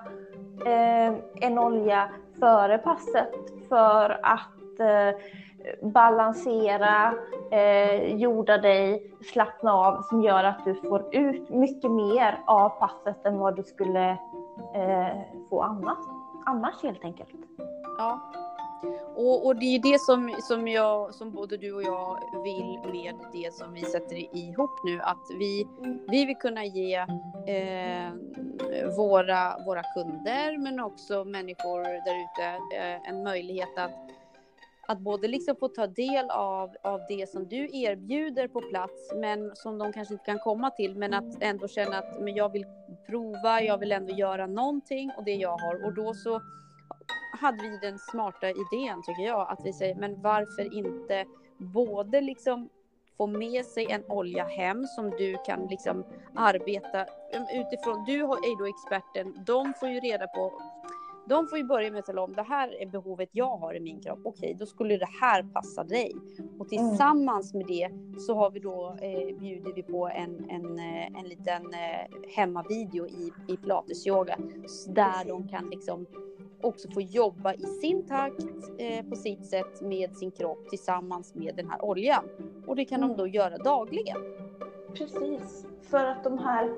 eh, 0.66 1.14
en 1.42 1.60
olja 1.60 2.10
före 2.40 2.78
passet 2.78 3.34
för 3.70 4.20
att 4.24 4.80
eh, 4.80 5.20
balansera, 5.82 7.14
eh, 7.52 8.16
jorda 8.16 8.58
dig, 8.58 9.12
slappna 9.32 9.74
av 9.74 10.02
som 10.02 10.22
gör 10.22 10.44
att 10.44 10.66
du 10.66 10.76
får 10.76 11.16
ut 11.16 11.50
mycket 11.50 11.92
mer 11.92 12.40
av 12.46 12.70
passet 12.70 13.26
än 13.26 13.38
vad 13.40 13.56
du 13.56 13.64
skulle 13.64 14.10
eh, 14.76 15.18
få 15.50 15.62
annars, 15.62 15.98
annars 16.46 16.84
helt 16.84 17.04
enkelt. 17.04 17.30
Ja. 17.98 18.20
Och, 19.16 19.46
och 19.46 19.56
det 19.56 19.66
är 19.66 19.72
ju 19.72 19.92
det 19.92 20.02
som, 20.02 20.36
som, 20.42 20.68
jag, 20.68 21.14
som 21.16 21.32
både 21.32 21.58
du 21.58 21.74
och 21.74 21.84
jag 21.84 22.20
vill 22.44 22.92
med 22.92 23.16
det 23.34 23.54
som 23.54 23.74
vi 23.74 23.82
sätter 23.82 24.36
ihop 24.38 24.84
nu. 24.86 25.00
Att 25.02 25.28
vi, 25.40 25.68
vi 26.08 26.26
vill 26.26 26.36
kunna 26.36 26.66
ge 26.66 26.96
eh, 27.48 28.12
våra, 28.98 29.66
våra 29.66 29.84
kunder 29.84 30.58
men 30.58 30.80
också 30.80 31.26
människor 31.26 31.84
där 31.84 32.24
ute 32.24 32.78
eh, 32.78 33.10
en 33.10 33.24
möjlighet 33.24 33.78
att 33.78 33.92
att 34.88 35.00
både 35.00 35.28
liksom 35.28 35.56
få 35.56 35.68
ta 35.68 35.88
del 35.88 36.30
av, 36.30 36.76
av 36.84 37.02
det 37.10 37.30
som 37.30 37.48
du 37.48 37.70
erbjuder 37.74 38.48
på 38.48 38.62
plats, 38.62 39.14
men 39.16 39.56
som 39.56 39.78
de 39.78 39.94
kanske 39.94 40.14
inte 40.14 40.26
kan 40.26 40.40
komma 40.40 40.72
till, 40.72 40.96
men 40.96 41.14
att 41.14 41.42
ändå 41.42 41.68
känna 41.68 41.98
att 41.98 42.22
men 42.22 42.36
jag 42.36 42.52
vill 42.52 42.66
prova, 43.08 43.62
jag 43.62 43.78
vill 43.78 43.92
ändå 43.92 44.14
göra 44.14 44.48
någonting 44.48 45.12
och 45.18 45.24
det 45.24 45.36
jag 45.36 45.58
har. 45.58 45.86
Och 45.86 45.94
då 45.94 46.14
så 46.14 46.42
hade 47.40 47.70
vi 47.70 47.78
den 47.82 48.00
smarta 48.00 48.50
idén, 48.50 49.04
tycker 49.06 49.24
jag, 49.24 49.48
att 49.50 49.60
vi 49.64 49.74
säger, 49.74 49.96
men 49.96 50.22
varför 50.22 50.74
inte 50.74 51.26
både 51.58 52.22
liksom 52.22 52.70
få 53.18 53.28
med 53.28 53.66
sig 53.66 53.92
en 53.92 54.04
olja 54.08 54.44
hem 54.44 54.86
som 54.86 55.10
du 55.10 55.38
kan 55.46 55.68
liksom 55.68 56.06
arbeta 56.36 57.06
utifrån. 57.54 58.06
Du 58.06 58.14
är 58.14 58.50
ju 58.50 58.56
då 58.60 58.66
experten, 58.66 59.44
de 59.46 59.74
får 59.80 59.90
ju 59.90 60.00
reda 60.00 60.28
på 60.28 60.62
de 61.30 61.48
får 61.48 61.58
ju 61.58 61.64
börja 61.64 61.92
med 61.92 62.00
att 62.00 62.06
tala 62.06 62.22
om 62.22 62.34
det 62.34 62.44
här 62.44 62.82
är 62.82 62.86
behovet 62.86 63.30
jag 63.32 63.58
har 63.58 63.74
i 63.74 63.80
min 63.80 64.02
kropp. 64.02 64.20
Okej, 64.24 64.56
då 64.60 64.66
skulle 64.66 64.98
det 64.98 65.10
här 65.22 65.44
passa 65.44 65.84
dig. 65.84 66.12
Och 66.60 66.74
mm. 66.74 66.90
tillsammans 66.90 67.54
med 67.54 67.66
det 67.68 67.90
så 68.20 68.36
har 68.36 68.52
vi 68.52 68.60
då 68.60 68.98
eh, 69.02 69.40
bjuder 69.40 69.74
vi 69.74 69.84
på 69.84 70.08
en, 70.08 70.50
en, 70.50 70.80
eh, 70.80 71.20
en 71.20 71.30
liten 71.30 71.74
eh, 71.74 72.30
hemmavideo 72.36 73.08
i, 73.08 73.32
i 73.48 73.58
pilatesyoga 73.58 74.38
där 74.88 75.26
de 75.26 75.48
kan 75.48 75.70
liksom 75.70 76.06
också 76.62 76.92
få 76.92 77.02
jobba 77.02 77.54
i 77.54 77.66
sin 77.82 78.08
takt 78.08 78.44
eh, 78.78 79.06
på 79.10 79.16
sitt 79.16 79.46
sätt 79.46 79.82
med 79.82 80.18
sin 80.18 80.32
kropp 80.32 80.70
tillsammans 80.70 81.36
med 81.36 81.56
den 81.56 81.70
här 81.70 81.86
oljan. 81.86 82.24
Och 82.68 82.76
det 82.76 82.86
kan 82.86 83.04
mm. 83.04 83.10
de 83.10 83.18
då 83.18 83.28
göra 83.28 83.58
dagligen. 83.58 84.18
Precis, 84.94 85.66
för 85.82 86.06
att 86.06 86.24
de 86.24 86.38
här 86.38 86.70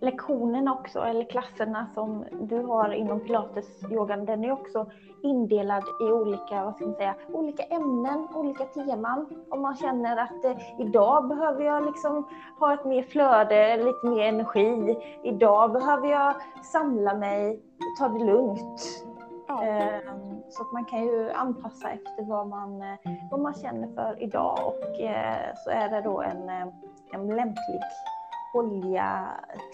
lektionerna 0.00 0.74
också, 0.74 0.98
eller 1.00 1.24
klasserna 1.24 1.86
som 1.94 2.24
du 2.40 2.58
har 2.58 2.92
inom 2.92 3.20
pilatesyogan, 3.20 4.24
den 4.24 4.44
är 4.44 4.52
också 4.52 4.86
indelad 5.22 5.84
i 6.00 6.04
olika, 6.04 6.64
vad 6.64 6.74
ska 6.74 6.84
man 6.84 6.94
säga, 6.94 7.14
olika 7.32 7.62
ämnen, 7.62 8.28
olika 8.34 8.64
teman. 8.64 9.26
Om 9.48 9.62
man 9.62 9.76
känner 9.76 10.16
att 10.16 10.44
eh, 10.44 10.80
idag 10.80 11.28
behöver 11.28 11.64
jag 11.64 11.86
liksom 11.86 12.28
ha 12.58 12.74
ett 12.74 12.84
mer 12.84 13.02
flöde, 13.02 13.76
lite 13.76 14.06
mer 14.06 14.24
energi. 14.24 14.98
Idag 15.24 15.72
behöver 15.72 16.08
jag 16.10 16.34
samla 16.64 17.14
mig, 17.14 17.60
ta 17.98 18.08
det 18.08 18.24
lugnt. 18.24 19.04
Ja. 19.48 19.66
Eh, 19.66 20.00
så 20.48 20.62
att 20.62 20.72
man 20.72 20.84
kan 20.84 21.02
ju 21.02 21.30
anpassa 21.30 21.90
efter 21.90 22.24
vad 22.28 22.46
man, 22.46 22.82
eh, 22.82 22.98
vad 23.30 23.40
man 23.40 23.54
känner 23.54 23.88
för 23.94 24.22
idag 24.22 24.58
och 24.66 25.00
eh, 25.00 25.54
så 25.64 25.70
är 25.70 25.88
det 25.88 26.00
då 26.00 26.22
en, 26.22 26.48
eh, 26.48 26.66
en 27.12 27.26
lämplig 27.26 27.80
olja 28.54 29.26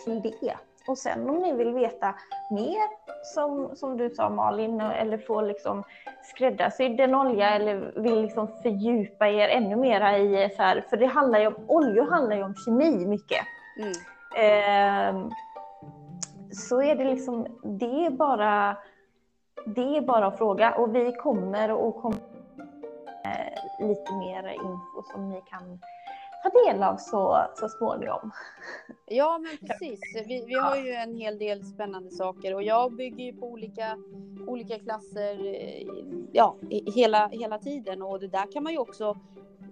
till 0.05 0.21
det. 0.23 0.55
Och 0.89 0.99
sen 0.99 1.31
om 1.31 1.39
ni 1.39 1.53
vill 1.53 1.75
veta 1.75 2.15
mer, 2.51 2.89
som, 3.35 3.77
som 3.77 3.97
du 3.97 4.11
sa 4.11 4.31
Malin, 4.31 4.81
eller 4.81 5.19
få 5.19 5.41
liksom 5.41 5.83
skräddarsydd 6.23 7.01
en 7.01 7.15
olja 7.15 7.51
eller 7.51 7.93
vill 7.97 8.23
liksom 8.23 8.49
fördjupa 8.63 9.29
er 9.29 9.49
ännu 9.49 9.77
mera 9.77 10.19
i 10.19 10.51
så 10.57 10.63
här, 10.63 10.85
för 10.91 10.97
det 10.97 11.07
handlar 11.07 11.39
ju 11.39 11.47
om, 11.47 11.55
oljor 11.69 12.11
handlar 12.11 12.37
ju 12.37 12.43
om 12.43 12.55
kemi 12.55 13.07
mycket. 13.07 13.41
Mm. 13.79 13.93
Eh, 14.37 15.33
så 16.57 16.83
är 16.83 16.97
det 16.97 17.05
liksom, 17.05 17.47
det 17.63 18.07
är 18.07 18.11
bara, 18.11 18.77
det 19.67 19.97
är 19.97 20.01
bara 20.01 20.27
att 20.27 20.39
fråga 20.39 20.75
och 20.75 20.95
vi 20.95 21.13
kommer 21.13 21.73
och 21.73 21.97
kommer 21.97 22.19
eh, 23.25 23.87
lite 23.87 24.15
mer 24.15 24.49
info 24.49 25.03
som 25.13 25.29
ni 25.29 25.43
kan 25.47 25.81
ta 26.43 26.51
del 26.51 26.83
av 26.83 26.97
så, 26.97 27.47
så 27.55 27.69
småningom. 27.69 28.31
Ja, 29.07 29.39
men 29.39 29.69
precis. 29.69 30.01
Vi, 30.27 30.45
vi 30.47 30.55
har 30.55 30.77
ju 30.77 30.93
en 30.93 31.15
hel 31.15 31.39
del 31.39 31.65
spännande 31.65 32.11
saker 32.11 32.55
och 32.55 32.63
jag 32.63 32.93
bygger 32.97 33.25
ju 33.25 33.33
på 33.33 33.47
olika, 33.47 33.99
olika 34.47 34.79
klasser 34.79 35.47
eh, 35.47 35.87
ja, 36.33 36.57
hela, 36.95 37.29
hela 37.29 37.59
tiden 37.59 38.03
och 38.03 38.21
det 38.21 38.29
där 38.29 38.53
kan 38.53 38.63
man 38.63 38.73
ju 38.73 38.79
också 38.79 39.17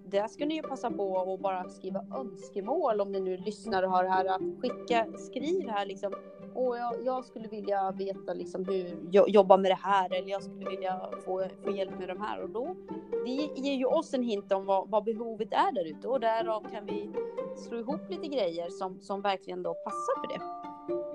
där 0.07 0.29
ska 0.29 0.47
ni 0.47 0.55
ju 0.55 0.63
passa 0.63 0.91
på 0.91 1.33
att 1.33 1.41
bara 1.41 1.69
skriva 1.69 2.05
önskemål 2.21 3.01
om 3.01 3.13
ni 3.13 3.21
nu 3.21 3.37
lyssnar 3.37 3.83
och 3.83 3.91
har 3.91 4.05
det 4.05 4.11
här 4.11 4.25
att 4.25 4.43
skicka, 4.61 5.07
skriv 5.19 5.69
här 5.69 5.87
liksom 5.87 6.15
åh, 6.55 6.79
jag, 6.79 6.95
jag 7.05 7.25
skulle 7.25 7.49
vilja 7.49 7.91
veta 7.91 8.33
liksom 8.33 8.65
hur 8.65 8.99
jag 9.11 9.29
jobbar 9.29 9.59
med 9.59 9.71
det 9.71 9.79
här 9.83 10.15
eller 10.15 10.29
jag 10.29 10.43
skulle 10.43 10.71
vilja 10.71 11.01
få, 11.25 11.45
få 11.65 11.71
hjälp 11.71 11.99
med 11.99 12.09
de 12.09 12.21
här 12.21 12.43
och 12.43 12.51
då 12.51 12.77
det 13.25 13.61
ger 13.61 13.75
ju 13.75 13.85
oss 13.85 14.15
en 14.15 14.23
hint 14.23 14.53
om 14.53 14.67
vad, 14.67 14.91
vad 14.91 15.05
behovet 15.05 15.53
är 15.53 15.73
där 15.73 15.85
ute 15.85 16.09
och 16.09 16.21
därav 16.21 16.61
kan 16.61 16.87
vi 16.87 17.11
slå 17.57 17.79
ihop 17.79 18.11
lite 18.11 18.27
grejer 18.27 18.71
som, 18.71 19.01
som 19.01 19.23
verkligen 19.23 19.63
då 19.63 19.75
passar 19.75 20.21
för 20.21 20.29
det. 20.29 20.45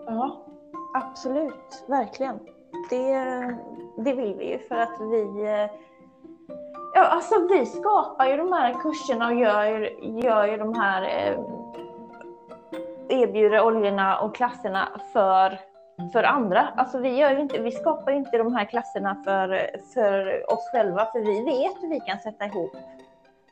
Ja, 0.05 0.45
absolut, 0.93 1.85
verkligen. 1.87 2.39
Det, 2.89 3.13
det 3.97 4.13
vill 4.13 4.35
vi 4.35 4.51
ju 4.51 4.59
för 4.59 4.75
att 4.75 5.01
vi 5.01 5.43
eh, 5.43 5.71
Ja, 6.93 7.01
alltså 7.01 7.47
vi 7.49 7.65
skapar 7.65 8.25
ju 8.25 8.37
de 8.37 8.53
här 8.53 8.73
kurserna 8.73 9.27
och 9.27 9.33
gör, 9.33 10.03
gör 10.23 10.47
ju 10.47 10.57
de 10.57 10.73
här 10.73 11.01
eh, 11.01 11.39
erbjuder 13.09 13.61
oljorna 13.61 14.19
och 14.19 14.35
klasserna 14.35 14.89
för, 15.13 15.59
för 16.13 16.23
andra. 16.23 16.67
Alltså 16.75 16.99
vi, 16.99 17.17
gör 17.17 17.39
inte, 17.39 17.61
vi 17.61 17.71
skapar 17.71 18.11
ju 18.11 18.17
inte 18.17 18.37
de 18.37 18.55
här 18.55 18.65
klasserna 18.65 19.15
för, 19.25 19.69
för 19.93 20.43
oss 20.53 20.69
själva, 20.71 21.05
för 21.05 21.19
vi 21.19 21.43
vet 21.43 21.83
hur 21.83 21.89
vi 21.89 21.99
kan 21.99 22.19
sätta 22.19 22.45
ihop. 22.45 22.75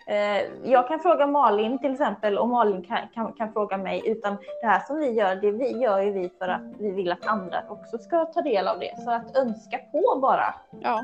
Eh, 0.08 0.70
jag 0.72 0.88
kan 0.88 1.00
fråga 1.00 1.28
Malin 1.28 1.80
till 1.80 1.92
exempel 1.92 2.38
och 2.38 2.50
Malin 2.50 2.84
kan, 2.84 2.98
kan, 3.14 3.34
kan, 3.34 3.54
fråga 3.54 3.78
mig. 3.78 4.02
Utan 4.06 4.38
det 4.62 4.68
här 4.68 4.80
som 4.80 4.98
vi 4.98 5.12
gör, 5.12 5.36
det 5.36 5.52
vi 5.52 5.78
gör 5.78 6.02
ju 6.02 6.12
vi 6.12 6.30
för 6.40 6.48
att 6.48 6.62
vi 6.80 6.92
vill 6.92 7.12
att 7.12 7.28
andra 7.28 7.64
också 7.70 7.98
ska 7.98 8.26
ta 8.26 8.42
del 8.42 8.68
av 8.68 8.80
det. 8.80 9.02
Så 9.04 9.12
att 9.12 9.38
önska 9.38 9.78
på 9.78 10.20
bara. 10.22 10.56
Ja, 10.72 11.02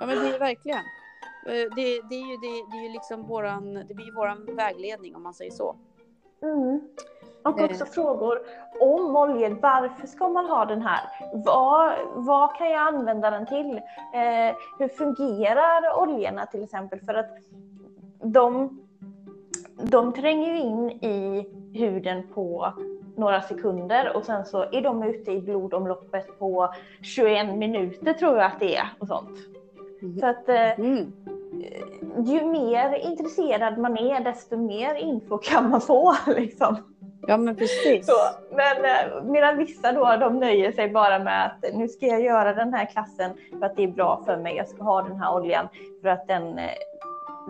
ja 0.00 0.06
men 0.06 0.08
det 0.08 0.34
är 0.34 0.38
verkligen. 0.38 0.78
Eh, 1.46 1.74
det, 1.76 2.02
det, 2.08 2.14
är 2.14 2.30
ju, 2.30 2.36
det, 2.36 2.70
det 2.72 2.76
är 2.78 2.82
ju 2.82 2.92
liksom 2.92 3.22
våran, 3.22 3.74
det 3.74 3.94
blir 3.94 4.16
våran 4.16 4.56
vägledning 4.56 5.16
om 5.16 5.22
man 5.22 5.34
säger 5.34 5.50
så. 5.50 5.76
Mm. 6.42 6.80
Och 7.42 7.60
också 7.60 7.84
eh. 7.84 7.90
frågor 7.90 8.38
om 8.80 9.16
oljor. 9.16 9.58
Varför 9.62 10.06
ska 10.06 10.28
man 10.28 10.46
ha 10.46 10.64
den 10.64 10.82
här? 10.82 11.00
Vad, 11.32 11.92
vad 12.14 12.56
kan 12.56 12.70
jag 12.70 12.80
använda 12.80 13.30
den 13.30 13.46
till? 13.46 13.76
Eh, 14.14 14.56
hur 14.78 14.88
fungerar 14.88 16.02
oljorna 16.02 16.46
till 16.46 16.62
exempel? 16.62 17.00
För 17.00 17.14
att 17.14 17.30
de, 18.22 18.78
de 19.82 20.12
tränger 20.12 20.54
in 20.54 20.90
i 20.90 21.46
huden 21.74 22.22
på 22.34 22.72
några 23.16 23.40
sekunder 23.40 24.16
och 24.16 24.24
sen 24.24 24.44
så 24.44 24.62
är 24.62 24.82
de 24.82 25.02
ute 25.02 25.32
i 25.32 25.40
blodomloppet 25.40 26.38
på 26.38 26.74
21 27.02 27.58
minuter 27.58 28.12
tror 28.12 28.36
jag 28.36 28.46
att 28.46 28.60
det 28.60 28.76
är 28.76 28.88
och 28.98 29.08
sånt. 29.08 29.38
Mm. 30.02 30.18
Så 30.18 30.26
att 30.26 30.48
eh, 30.48 30.80
mm 30.80 31.12
ju 32.24 32.44
mer 32.44 32.94
intresserad 32.94 33.78
man 33.78 33.98
är, 33.98 34.24
desto 34.24 34.56
mer 34.56 34.94
info 34.94 35.38
kan 35.38 35.70
man 35.70 35.80
få. 35.80 36.14
Liksom. 36.26 36.76
Ja, 37.26 37.36
men 37.36 37.56
precis. 37.56 38.06
Så, 38.06 38.12
men 38.50 38.84
eh, 38.84 39.24
medan 39.24 39.58
vissa 39.58 39.92
då, 39.92 40.16
de 40.16 40.38
nöjer 40.38 40.72
sig 40.72 40.90
bara 40.90 41.18
med 41.18 41.46
att 41.46 41.74
nu 41.74 41.88
ska 41.88 42.06
jag 42.06 42.20
göra 42.20 42.54
den 42.54 42.74
här 42.74 42.84
klassen 42.84 43.30
för 43.58 43.66
att 43.66 43.76
det 43.76 43.82
är 43.82 43.88
bra 43.88 44.22
för 44.26 44.36
mig. 44.36 44.56
Jag 44.56 44.68
ska 44.68 44.82
ha 44.82 45.02
den 45.02 45.20
här 45.20 45.34
oljan 45.34 45.68
för 46.02 46.08
att 46.08 46.28
den, 46.28 46.58
eh, 46.58 46.70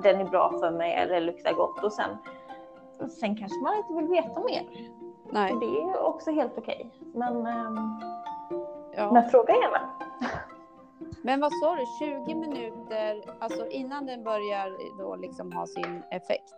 den 0.03 0.21
är 0.21 0.25
bra 0.25 0.53
för 0.61 0.71
mig 0.71 0.95
eller 0.95 1.21
luktar 1.21 1.53
gott. 1.53 1.85
Och 1.85 1.93
sen, 1.93 2.11
sen 2.99 3.37
kanske 3.37 3.59
man 3.63 3.77
inte 3.77 3.95
vill 3.95 4.23
veta 4.23 4.41
mer. 4.41 4.63
Nej. 5.33 5.53
Och 5.53 5.61
det 5.61 5.67
är 5.67 6.03
också 6.03 6.31
helt 6.31 6.59
okej. 6.59 6.91
Men, 7.15 7.47
ehm, 7.47 8.01
ja. 8.97 9.13
men 9.13 9.31
fråga 9.31 9.55
gärna. 9.55 9.91
Men 11.23 11.41
vad 11.41 11.53
sa 11.53 11.77
du, 11.77 11.85
20 11.99 12.35
minuter, 12.35 13.23
alltså 13.41 13.69
innan 13.69 14.07
den 14.07 14.25
börjar 14.25 14.99
då 14.99 15.17
liksom 15.17 15.53
ha 15.53 15.67
sin 15.67 16.03
effekt? 16.11 16.55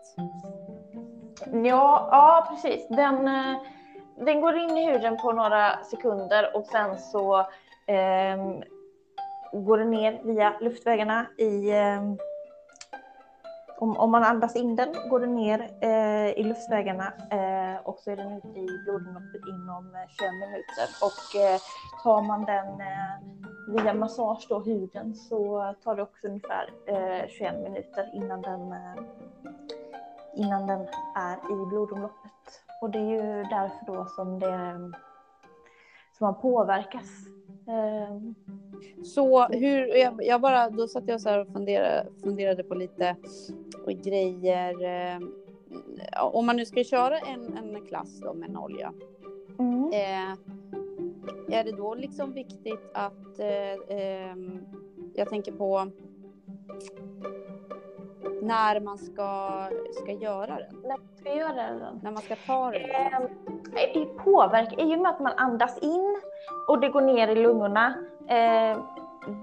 Ja, 1.52 2.08
ja 2.10 2.46
precis. 2.50 2.88
Den, 2.88 3.28
eh, 3.28 3.56
den 4.16 4.40
går 4.40 4.56
in 4.56 4.70
i 4.70 4.92
huden 4.92 5.16
på 5.16 5.32
några 5.32 5.84
sekunder 5.84 6.56
och 6.56 6.66
sen 6.66 6.98
så 6.98 7.38
eh, 7.86 8.36
går 9.52 9.78
den 9.78 9.90
ner 9.90 10.20
via 10.24 10.54
luftvägarna 10.60 11.26
i 11.38 11.70
eh, 11.70 12.02
om, 13.84 13.96
om 13.96 14.10
man 14.10 14.24
andas 14.24 14.56
in 14.56 14.76
den 14.76 14.92
går 15.10 15.20
den 15.20 15.34
ner 15.34 15.70
eh, 15.80 16.30
i 16.40 16.42
luftvägarna 16.42 17.12
eh, 17.30 17.86
och 17.86 17.98
så 17.98 18.10
är 18.10 18.16
den 18.16 18.32
ute 18.32 18.60
i 18.60 18.66
blodomloppet 18.84 19.42
inom 19.48 19.94
eh, 19.94 20.08
21 20.08 20.32
minuter. 20.44 20.86
Och 21.08 21.40
eh, 21.40 21.60
tar 22.02 22.22
man 22.22 22.44
den 22.44 22.80
eh, 22.80 23.14
via 23.68 23.94
massage 23.94 24.46
då, 24.48 24.58
huden 24.60 25.14
så 25.14 25.74
tar 25.84 25.96
det 25.96 26.02
också 26.02 26.26
ungefär 26.26 26.70
eh, 26.86 27.28
21 27.28 27.62
minuter 27.62 28.10
innan 28.14 28.42
den, 28.42 28.72
eh, 28.72 28.96
innan 30.34 30.66
den 30.66 30.80
är 31.16 31.36
i 31.36 31.66
blodomloppet. 31.66 32.62
Och 32.80 32.90
det 32.90 32.98
är 32.98 33.10
ju 33.10 33.44
därför 33.44 33.86
då 33.86 34.06
som, 34.06 34.38
det, 34.38 34.90
som 36.18 36.24
man 36.24 36.34
påverkas 36.40 37.08
så 39.04 39.46
hur, 39.46 39.96
jag, 39.96 40.14
jag, 40.22 40.40
bara, 40.40 40.70
då 40.70 40.88
satt 40.88 41.08
jag 41.08 41.20
så 41.20 41.28
här 41.28 41.38
och 41.38 41.48
funderade, 41.48 42.06
funderade 42.22 42.64
på 42.64 42.74
lite 42.74 43.16
grejer. 44.04 44.84
Eh, 44.84 45.20
om 46.20 46.46
man 46.46 46.56
nu 46.56 46.66
ska 46.66 46.84
köra 46.84 47.18
en, 47.18 47.56
en 47.56 47.86
klass 47.86 48.20
då 48.20 48.34
med 48.34 48.48
en 48.48 48.56
olja. 48.56 48.92
Mm. 49.58 49.84
Eh, 49.92 50.38
är 51.58 51.64
det 51.64 51.72
då 51.72 51.94
liksom 51.94 52.32
viktigt 52.32 52.90
att 52.94 53.38
eh, 53.38 53.98
eh, 53.98 54.36
jag 55.14 55.28
tänker 55.28 55.52
på 55.52 55.90
när 58.44 58.80
man 58.80 58.98
ska, 58.98 59.50
ska 59.92 60.12
göra 60.12 60.46
den? 60.46 60.82
När 60.82 60.98
man 60.98 61.16
ska 61.16 61.34
göra 61.34 61.54
den? 61.54 62.00
När 62.02 62.10
man 62.10 62.22
ska 62.22 62.36
ta 62.36 62.70
den? 62.70 62.90
Eh, 62.90 63.20
det 63.94 64.04
påverkar, 64.04 64.80
i 64.80 64.94
och 64.94 65.00
med 65.00 65.10
att 65.10 65.20
man 65.20 65.32
andas 65.36 65.78
in 65.78 66.16
och 66.68 66.80
det 66.80 66.88
går 66.88 67.00
ner 67.00 67.28
i 67.28 67.34
lungorna. 67.34 67.94
Eh, 68.28 68.78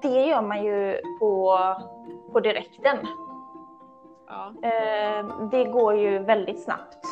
det 0.02 0.26
gör 0.26 0.42
man 0.42 0.64
ju 0.64 1.02
på, 1.20 1.58
på 2.32 2.40
direkten. 2.40 2.98
Ja. 4.28 4.54
Eh, 4.70 5.48
det 5.52 5.64
går 5.64 5.96
ju 5.96 6.20
väldigt 6.20 6.64
snabbt. 6.64 7.06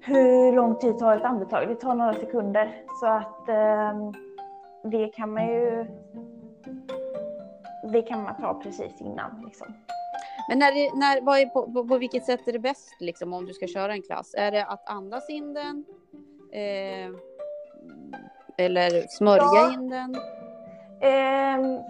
Hur 0.00 0.52
lång 0.52 0.74
tid 0.74 0.98
tar 0.98 1.16
ett 1.16 1.24
andetag? 1.24 1.68
Det 1.68 1.74
tar 1.74 1.94
några 1.94 2.14
sekunder. 2.14 2.82
Så 3.00 3.06
att 3.06 3.46
det 4.82 5.06
kan 5.06 5.32
man 5.32 5.46
ju 5.46 5.86
det 7.92 8.02
kan 8.02 8.22
man 8.22 8.36
ta 8.36 8.54
precis 8.62 9.00
innan. 9.00 9.42
Liksom. 9.44 9.66
Men 10.50 10.58
när, 10.58 10.72
det, 10.72 10.98
när, 10.98 11.20
vad 11.20 11.38
är 11.38 11.46
på, 11.46 11.72
på, 11.72 11.84
på, 11.84 11.98
vilket 11.98 12.24
sätt 12.24 12.48
är 12.48 12.52
det 12.52 12.58
bäst 12.58 12.96
liksom, 13.00 13.32
om 13.32 13.46
du 13.46 13.52
ska 13.52 13.66
köra 13.66 13.92
en 13.92 14.02
klass? 14.02 14.34
Är 14.34 14.50
det 14.50 14.64
att 14.64 14.88
andas 14.88 15.30
in 15.30 15.54
den? 15.54 15.84
Eh, 16.52 17.10
eller 18.56 19.06
smörja 19.08 19.42
ja. 19.42 19.72
in 19.72 19.88
den? 19.88 20.14
Eh, 21.00 21.80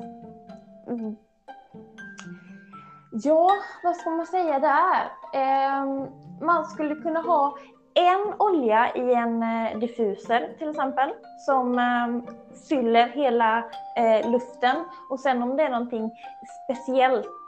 ja, 3.12 3.50
vad 3.84 3.96
ska 3.96 4.10
man 4.10 4.26
säga 4.26 4.58
där? 4.58 5.10
Eh, 5.34 6.08
man 6.40 6.64
skulle 6.64 6.94
kunna 6.94 7.20
ha 7.20 7.58
en 7.94 8.34
olja 8.38 8.94
i 8.94 9.14
en 9.14 9.42
eh, 9.42 9.78
diffuser 9.78 10.54
till 10.58 10.70
exempel 10.70 11.10
som 11.46 11.78
eh, 11.78 12.34
fyller 12.68 13.08
hela 13.08 13.64
eh, 13.96 14.30
luften 14.30 14.76
och 15.10 15.20
sen 15.20 15.42
om 15.42 15.56
det 15.56 15.62
är 15.62 15.70
någonting 15.70 16.10
speciellt 16.64 17.39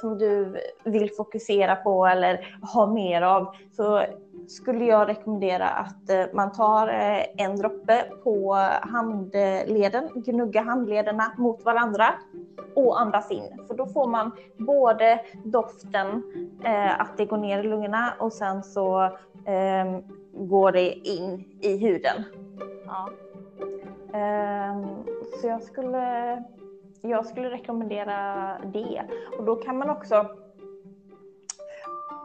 som 0.00 0.18
du 0.18 0.56
vill 0.84 1.10
fokusera 1.16 1.76
på 1.76 2.06
eller 2.06 2.58
ha 2.74 2.86
mer 2.86 3.22
av 3.22 3.54
så 3.72 4.02
skulle 4.48 4.84
jag 4.84 5.08
rekommendera 5.08 5.68
att 5.68 6.10
eh, 6.10 6.24
man 6.32 6.52
tar 6.52 6.88
eh, 6.88 7.22
en 7.36 7.56
droppe 7.56 8.04
på 8.24 8.54
handleden, 8.82 10.08
gnugga 10.14 10.62
handlederna 10.62 11.32
mot 11.36 11.64
varandra 11.64 12.14
och 12.74 13.00
andas 13.00 13.30
in. 13.30 13.60
För 13.66 13.74
då 13.74 13.86
får 13.86 14.06
man 14.06 14.30
både 14.56 15.20
doften, 15.44 16.22
eh, 16.64 17.00
att 17.00 17.16
det 17.16 17.24
går 17.24 17.36
ner 17.36 17.58
i 17.58 17.62
lungorna 17.62 18.14
och 18.18 18.32
sen 18.32 18.62
så 18.62 19.04
eh, 19.44 20.00
går 20.32 20.72
det 20.72 20.92
in 20.92 21.44
i 21.60 21.76
huden. 21.76 22.24
Ja. 22.86 23.10
Eh, 24.18 24.86
så 25.40 25.46
jag 25.46 25.62
skulle, 25.62 26.36
jag 27.02 27.26
skulle 27.26 27.50
rekommendera 27.50 28.46
det. 28.64 29.02
Och 29.38 29.44
då 29.44 29.56
kan 29.56 29.78
man 29.78 29.90
också 29.90 30.26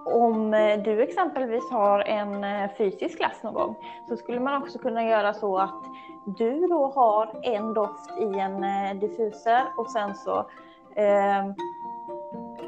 om 0.06 0.54
eh, 0.54 0.84
du 0.84 1.02
exempelvis 1.02 1.70
har 1.72 2.00
en 2.00 2.44
eh, 2.44 2.70
fysisk 2.78 3.18
klass 3.18 3.44
någon 3.44 3.54
gång 3.54 3.76
så 4.10 4.18
skulle 4.18 4.40
man 4.40 4.62
också 4.64 4.80
kunna 4.80 5.04
göra 5.04 5.34
så 5.34 5.58
att 5.58 5.84
du 6.38 6.68
då 6.68 6.92
har 6.96 7.40
en 7.44 7.74
doft 7.74 8.20
i 8.20 8.40
en 8.40 8.64
eh, 8.64 9.00
diffuser 9.00 9.64
och 9.78 9.92
sen 9.92 10.16
så 10.16 10.38
eh, 10.96 11.52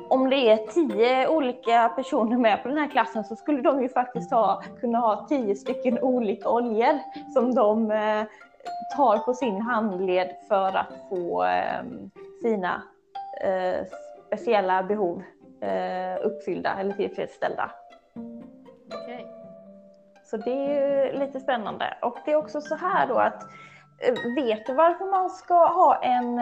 om 0.09 0.29
det 0.29 0.35
är 0.35 0.57
tio 0.57 1.27
olika 1.27 1.89
personer 1.89 2.37
med 2.37 2.63
på 2.63 2.69
den 2.69 2.77
här 2.77 2.87
klassen 2.87 3.23
så 3.23 3.35
skulle 3.35 3.61
de 3.61 3.81
ju 3.81 3.89
faktiskt 3.89 4.31
ha, 4.31 4.61
kunna 4.81 4.99
ha 4.99 5.25
tio 5.29 5.55
stycken 5.55 5.99
olika 5.99 6.49
oljor 6.49 6.99
som 7.33 7.55
de 7.55 7.91
eh, 7.91 8.23
tar 8.95 9.17
på 9.17 9.33
sin 9.33 9.61
handled 9.61 10.35
för 10.47 10.77
att 10.77 10.93
få 11.09 11.43
eh, 11.43 11.83
sina 12.41 12.83
eh, 13.41 13.85
speciella 14.27 14.83
behov 14.83 15.23
eh, 15.61 16.25
uppfyllda 16.25 16.79
eller 16.79 16.93
tillfredsställda. 16.93 17.71
Okay. 18.87 19.25
Så 20.23 20.37
det 20.37 20.51
är 20.51 21.11
ju 21.11 21.19
lite 21.19 21.39
spännande. 21.39 21.97
Och 22.01 22.17
det 22.25 22.31
är 22.31 22.35
också 22.35 22.61
så 22.61 22.75
här 22.75 23.07
då 23.07 23.15
att 23.15 23.43
vet 24.35 24.65
du 24.65 24.73
varför 24.73 25.05
man 25.05 25.29
ska 25.29 25.53
ha 25.53 26.03
en 26.03 26.39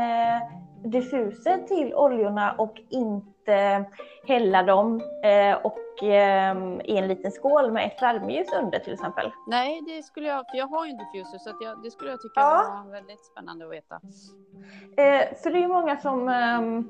diffuser 0.84 1.58
till 1.58 1.94
oljorna 1.94 2.52
och 2.58 2.82
inte 2.89 3.86
hälla 4.28 4.63
dem 4.63 5.02
eh, 5.24 5.58
och 5.63 6.04
eh, 6.04 6.58
i 6.84 6.98
en 6.98 7.08
liten 7.08 7.32
skål 7.32 7.72
med 7.72 7.86
ett 7.86 8.02
värmeljus 8.02 8.48
under 8.62 8.80
till 8.80 8.94
exempel? 8.94 9.32
Nej, 9.48 9.82
det 9.88 10.04
skulle 10.04 10.28
jag, 10.28 10.46
för 10.50 10.58
jag 10.58 10.67
har 10.67 10.86
ju 10.86 10.91
en 10.91 10.98
diffuser 10.98 11.38
så 11.38 11.50
jag, 11.62 11.84
det 11.84 11.91
skulle 11.91 12.10
jag 12.12 12.22
tycka 12.22 12.41
ja. 12.41 12.84
var 12.86 12.91
väldigt 12.91 13.26
spännande 13.26 13.65
att 13.65 13.72
veta. 13.72 13.96
Eh, 14.98 15.38
för 15.44 15.52
det 15.52 15.58
är 15.58 15.62
ju 15.62 15.67
många 15.67 15.98
som 15.98 16.30
ehm, 16.30 16.89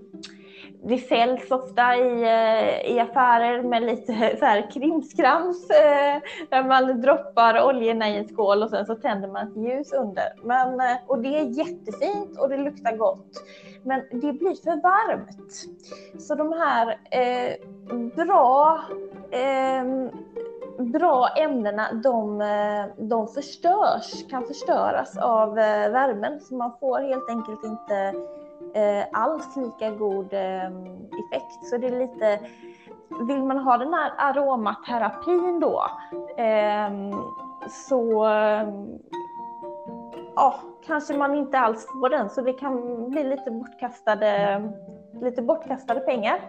det 0.84 0.98
säljs 0.98 1.52
ofta 1.52 1.96
i, 1.96 2.22
i 2.96 3.00
affärer 3.00 3.64
med 3.64 3.84
lite 3.84 4.14
så 4.40 4.46
här 4.46 4.72
krimskrams 4.72 5.70
eh, 5.70 6.22
där 6.50 6.64
man 6.64 7.02
droppar 7.02 7.68
oljorna 7.68 8.10
i 8.10 8.18
en 8.18 8.28
skål 8.28 8.64
och 8.64 8.70
sen 8.70 8.86
så 8.86 8.96
tänder 8.96 9.28
man 9.28 9.48
ett 9.48 9.58
ljus 9.58 9.94
under. 9.94 10.34
Men, 10.44 10.98
och 11.08 11.22
det 11.22 11.38
är 11.40 11.44
jättefint 11.44 12.40
och 12.40 12.50
det 12.50 12.58
luktar 12.58 12.98
gott. 12.98 13.44
Men 13.84 14.02
det 14.12 14.34
blir 14.34 14.63
för 14.63 14.82
varmt. 14.82 15.54
Så 16.22 16.36
de 16.36 16.54
här 16.54 17.00
eh, 17.12 17.56
bra, 18.15 18.80
eh, 19.32 19.84
bra 20.86 21.28
ämnena 21.28 21.94
de, 21.94 22.41
eh, 22.41 22.86
de 22.98 23.28
förstörs, 23.28 24.30
kan 24.30 24.44
förstöras 24.44 25.17
av 25.17 25.50
eh, 25.50 25.91
värmen. 25.91 26.39
Så 26.39 26.56
man 26.56 26.72
får 26.80 27.00
helt 27.00 27.30
enkelt 27.30 27.63
inte 27.63 28.13
eh, 28.74 29.06
alls 29.12 29.56
lika 29.56 29.91
god 29.91 30.34
eh, 30.34 30.67
effekt. 30.67 31.65
Så 31.70 31.78
det 31.78 31.88
är 31.88 32.00
lite 32.00 32.39
vill 33.20 33.44
man 33.44 33.58
ha 33.58 33.78
den 33.78 33.94
här 33.94 34.12
aromaterapin 34.17 35.60
då 35.60 35.86
eh, 36.38 36.91
så 37.70 38.26
eh, 38.26 38.67
ja, 40.36 40.56
kanske 40.86 41.17
man 41.17 41.36
inte 41.36 41.60
alls 41.60 41.88
får 41.88 42.10
den 42.10 42.30
så 42.30 42.41
det 42.41 42.54
kan 42.54 43.10
bli 43.10 43.24
lite 43.24 43.52
bortkastade, 43.52 44.62
lite 45.22 45.41
bortkastade 45.41 46.00
pengar. 46.00 46.39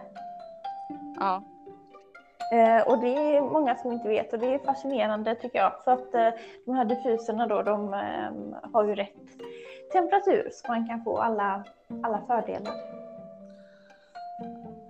Ja. 1.19 1.43
Eh, 2.53 2.87
och 2.87 2.99
det 2.99 3.35
är 3.35 3.41
många 3.41 3.75
som 3.75 3.91
inte 3.91 4.07
vet 4.07 4.33
och 4.33 4.39
det 4.39 4.53
är 4.53 4.59
fascinerande 4.59 5.35
tycker 5.35 5.59
jag. 5.59 5.73
Så 5.83 5.91
att 5.91 6.15
eh, 6.15 6.29
de 6.65 6.75
här 6.75 6.85
diffuserna 6.85 7.47
då, 7.47 7.61
de 7.61 7.93
eh, 7.93 8.69
har 8.73 8.83
ju 8.83 8.95
rätt 8.95 9.13
temperatur 9.91 10.49
så 10.51 10.71
man 10.71 10.87
kan 10.87 11.03
få 11.03 11.17
alla, 11.17 11.63
alla 12.03 12.21
fördelar. 12.27 13.02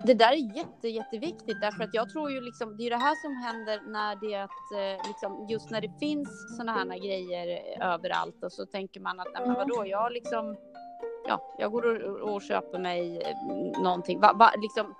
Det 0.05 0.13
där 0.13 0.31
är 0.31 0.57
jätte, 0.57 0.87
jätteviktigt 0.87 1.61
därför 1.61 1.83
att 1.83 1.93
jag 1.93 2.09
tror 2.09 2.31
ju 2.31 2.41
liksom 2.41 2.77
det 2.77 2.83
är 2.83 2.89
det 2.89 2.97
här 2.97 3.15
som 3.15 3.35
händer 3.35 3.81
när 3.91 4.15
det 4.15 4.35
att 4.35 4.71
eh, 4.71 5.07
liksom 5.07 5.47
just 5.49 5.69
när 5.69 5.81
det 5.81 5.91
finns 5.99 6.57
såna 6.57 6.71
här 6.71 6.85
grejer 6.85 7.61
överallt 7.81 8.43
och 8.43 8.51
så 8.51 8.65
tänker 8.65 8.99
man 8.99 9.19
att 9.19 9.27
nej 9.33 9.47
men 9.47 9.55
vadå 9.55 9.85
jag 9.85 10.11
liksom 10.11 10.57
ja, 11.27 11.41
jag 11.57 11.71
går 11.71 12.03
och, 12.03 12.33
och 12.33 12.41
köper 12.41 12.79
mig 12.79 13.21
eh, 13.21 13.81
någonting. 13.81 14.19
Va, 14.19 14.33
va, 14.33 14.51
liksom, 14.57 14.95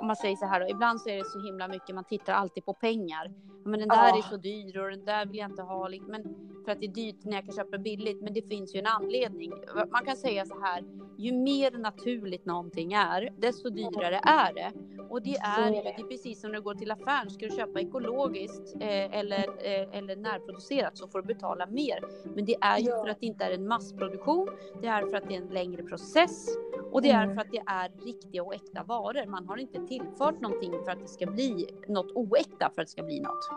om 0.00 0.06
man 0.06 0.16
säger 0.16 0.36
så 0.36 0.46
här 0.46 0.60
då, 0.60 0.68
ibland 0.68 1.00
så 1.00 1.08
är 1.08 1.16
det 1.16 1.24
så 1.24 1.40
himla 1.40 1.68
mycket, 1.68 1.94
man 1.94 2.04
tittar 2.04 2.32
alltid 2.32 2.64
på 2.64 2.74
pengar. 2.74 3.32
Men 3.64 3.80
den 3.80 3.88
där 3.88 4.12
oh. 4.12 4.18
är 4.18 4.22
så 4.22 4.36
dyr 4.36 4.78
och 4.78 4.90
den 4.90 5.04
där 5.04 5.26
vill 5.26 5.36
jag 5.36 5.50
inte 5.50 5.62
ha. 5.62 5.88
Men 6.08 6.22
för 6.64 6.72
att 6.72 6.80
det 6.80 6.86
är 6.86 6.92
dyrt 6.92 7.24
när 7.24 7.32
jag 7.32 7.44
kan 7.44 7.54
köpa 7.54 7.78
billigt. 7.78 8.22
Men 8.22 8.34
det 8.34 8.42
finns 8.42 8.74
ju 8.74 8.78
en 8.78 8.86
anledning. 8.86 9.52
Man 9.92 10.04
kan 10.04 10.16
säga 10.16 10.46
så 10.46 10.60
här, 10.60 10.84
ju 11.18 11.32
mer 11.32 11.70
naturligt 11.70 12.46
någonting 12.46 12.92
är, 12.92 13.34
desto 13.38 13.70
dyrare 13.70 14.20
är 14.22 14.54
det. 14.54 14.72
Och 15.10 15.22
det 15.22 15.36
är 15.36 15.68
ju, 15.68 15.82
det 15.82 15.88
är 15.88 16.08
precis 16.08 16.40
som 16.40 16.50
när 16.50 16.58
du 16.58 16.62
går 16.64 16.74
till 16.74 16.90
affären, 16.90 17.30
ska 17.30 17.46
du 17.46 17.56
köpa 17.56 17.80
ekologiskt 17.80 18.74
eh, 18.80 19.18
eller, 19.18 19.38
eh, 19.38 19.98
eller 19.98 20.16
närproducerat 20.16 20.98
så 20.98 21.08
får 21.08 21.22
du 21.22 21.26
betala 21.26 21.66
mer. 21.66 22.04
Men 22.34 22.44
det 22.44 22.56
är 22.60 22.78
ju 22.78 22.90
för 22.90 23.08
att 23.08 23.20
det 23.20 23.26
inte 23.26 23.44
är 23.44 23.50
en 23.50 23.68
massproduktion, 23.68 24.48
det 24.82 24.86
är 24.88 25.06
för 25.06 25.16
att 25.16 25.28
det 25.28 25.34
är 25.34 25.40
en 25.40 25.48
längre 25.48 25.82
process 25.82 26.46
och 26.92 27.02
det 27.02 27.10
är 27.10 27.24
mm. 27.24 27.36
för 27.36 27.42
att 27.42 27.50
det 27.50 27.62
är 27.66 28.04
riktiga 28.04 28.42
och 28.42 28.54
äkta 28.54 28.82
varor. 28.82 29.26
Man 29.26 29.46
har 29.48 29.56
inte 29.56 29.80
tillfört 29.88 30.40
någonting 30.40 30.72
för 30.84 30.92
att 30.92 31.00
det 31.00 31.08
ska 31.08 31.26
bli 31.26 31.66
något 31.88 32.12
oäkta 32.14 32.70
för 32.74 32.82
att 32.82 32.86
det 32.88 32.90
ska 32.90 33.02
bli 33.02 33.20
något. 33.20 33.48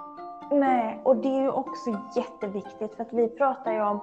Nej, 0.52 1.02
och 1.04 1.16
det 1.16 1.28
är 1.28 1.42
ju 1.42 1.50
också 1.50 1.90
jätteviktigt 2.16 2.96
för 2.96 3.04
att 3.04 3.14
vi 3.14 3.28
pratar 3.28 3.74
ju 3.74 3.82
om 3.82 4.02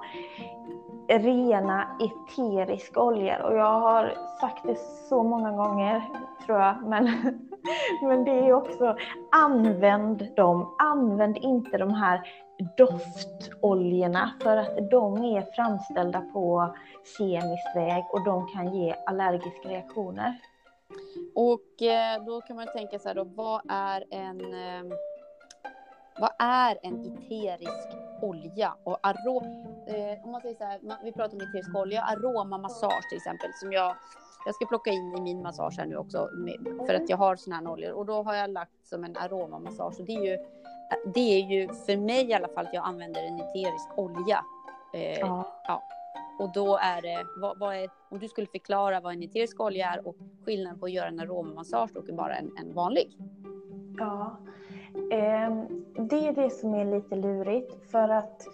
rena 1.07 1.97
eteriska 1.99 3.01
oljor 3.01 3.41
och 3.41 3.57
jag 3.57 3.79
har 3.79 4.13
sagt 4.41 4.63
det 4.63 4.75
så 5.09 5.23
många 5.23 5.51
gånger 5.51 6.03
tror 6.45 6.59
jag, 6.59 6.83
men, 6.87 7.05
men 8.01 8.23
det 8.23 8.31
är 8.31 8.53
också 8.53 8.95
använd 9.31 10.27
dem, 10.35 10.75
använd 10.79 11.37
inte 11.37 11.77
de 11.77 11.93
här 11.93 12.21
doftoljorna 12.77 14.31
för 14.43 14.57
att 14.57 14.91
de 14.91 15.23
är 15.23 15.55
framställda 15.55 16.21
på 16.21 16.75
kemisk 17.17 17.75
väg 17.75 18.03
och 18.09 18.23
de 18.25 18.47
kan 18.47 18.75
ge 18.75 18.95
allergiska 19.05 19.69
reaktioner. 19.69 20.35
Och 21.35 21.81
eh, 21.81 22.25
då 22.25 22.41
kan 22.41 22.55
man 22.55 22.67
tänka 22.75 22.99
så 22.99 23.07
här 23.07 23.15
då, 23.15 23.23
vad 23.23 23.61
är 23.69 24.03
en 24.11 24.39
eh, 24.53 24.97
vad 26.19 26.31
är 26.39 26.77
en 26.81 26.99
eterisk 26.99 27.87
olja? 28.21 28.73
Och 28.83 28.99
aro, 29.03 29.37
eh, 29.87 30.25
om 30.25 30.31
man 30.31 30.41
säger 30.41 30.55
så 30.55 30.63
här, 30.63 30.79
vi 31.03 31.11
pratar 31.11 31.33
om 31.33 31.41
eterisk 31.41 31.75
olja, 31.75 32.01
aromamassage 32.01 33.09
till 33.09 33.17
exempel, 33.17 33.49
som 33.53 33.71
jag, 33.71 33.95
jag 34.45 34.55
ska 34.55 34.65
plocka 34.65 34.89
in 34.89 35.15
i 35.17 35.21
min 35.21 35.41
massage 35.41 35.77
här 35.77 35.85
nu 35.85 35.97
också, 35.97 36.29
för 36.87 36.93
att 36.93 37.09
jag 37.09 37.17
har 37.17 37.35
såna 37.35 37.55
här 37.55 37.67
oljor. 37.67 37.91
Och 37.91 38.05
då 38.05 38.23
har 38.23 38.35
jag 38.35 38.49
lagt 38.49 38.87
som 38.87 39.03
en 39.03 39.17
aromamassage. 39.17 39.99
Och 39.99 40.05
det 40.05 40.15
är 40.15 40.23
ju, 40.23 40.37
det 41.13 41.41
är 41.41 41.45
ju 41.45 41.67
för 41.67 41.97
mig 41.97 42.29
i 42.29 42.33
alla 42.33 42.47
fall 42.47 42.65
att 42.65 42.73
jag 42.73 42.85
använder 42.85 43.23
en 43.23 43.39
eterisk 43.39 43.97
olja. 43.97 44.45
Eh, 44.93 45.19
ja. 45.19 45.61
ja. 45.67 45.83
Och 46.39 46.53
då 46.53 46.77
är 46.81 47.01
det, 47.01 47.25
vad, 47.41 47.59
vad, 47.59 47.75
är, 47.75 47.89
om 48.09 48.19
du 48.19 48.27
skulle 48.27 48.47
förklara 48.47 48.99
vad 48.99 49.13
en 49.13 49.23
eterisk 49.23 49.59
olja 49.59 49.87
är 49.87 50.07
och 50.07 50.15
skillnaden 50.45 50.79
på 50.79 50.85
att 50.85 50.91
göra 50.91 51.07
en 51.07 51.19
aromamassage 51.19 51.95
och 51.95 52.15
bara 52.15 52.35
en, 52.35 52.51
en 52.57 52.73
vanlig? 52.73 53.17
Ja, 53.97 54.37
Ehm, 55.11 55.85
det 56.09 56.27
är 56.27 56.33
det 56.33 56.49
som 56.49 56.73
är 56.73 56.85
lite 56.85 57.15
lurigt 57.15 57.91
för 57.91 58.09
att 58.09 58.47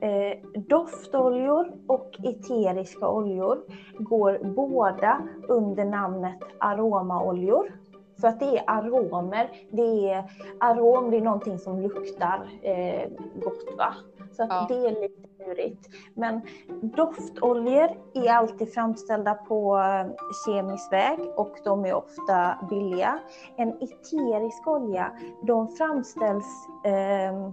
eh, 0.00 0.60
doftoljor 0.60 1.72
och 1.86 2.16
eteriska 2.24 3.08
oljor 3.08 3.58
går 3.98 4.38
båda 4.44 5.28
under 5.48 5.84
namnet 5.84 6.38
aromaoljor. 6.58 7.72
För 8.20 8.28
att 8.28 8.40
det 8.40 8.58
är 8.58 8.64
aromer. 8.66 9.50
Det 9.70 10.10
är, 10.10 10.24
arom 10.60 11.10
det 11.10 11.16
är 11.16 11.20
någonting 11.20 11.58
som 11.58 11.80
luktar 11.80 12.48
eh, 12.62 13.08
gott. 13.34 13.76
Va? 13.78 13.94
Så 14.32 14.42
att 14.42 14.48
ja. 14.48 14.66
det 14.68 14.86
är 14.86 15.00
lite 15.00 15.27
lurigt. 15.48 15.88
Men 16.14 16.40
doftoljor 16.82 17.88
är 18.14 18.32
alltid 18.32 18.74
framställda 18.74 19.34
på 19.34 19.78
eh, 19.78 20.06
kemisk 20.46 20.92
väg 20.92 21.18
och 21.36 21.56
de 21.64 21.84
är 21.84 21.94
ofta 21.94 22.58
billiga. 22.70 23.18
En 23.56 23.68
eterisk 23.68 24.66
olja, 24.66 25.12
de 25.42 25.68
framställs 25.68 26.68
ehm, 26.84 27.34
eh, 27.34 27.52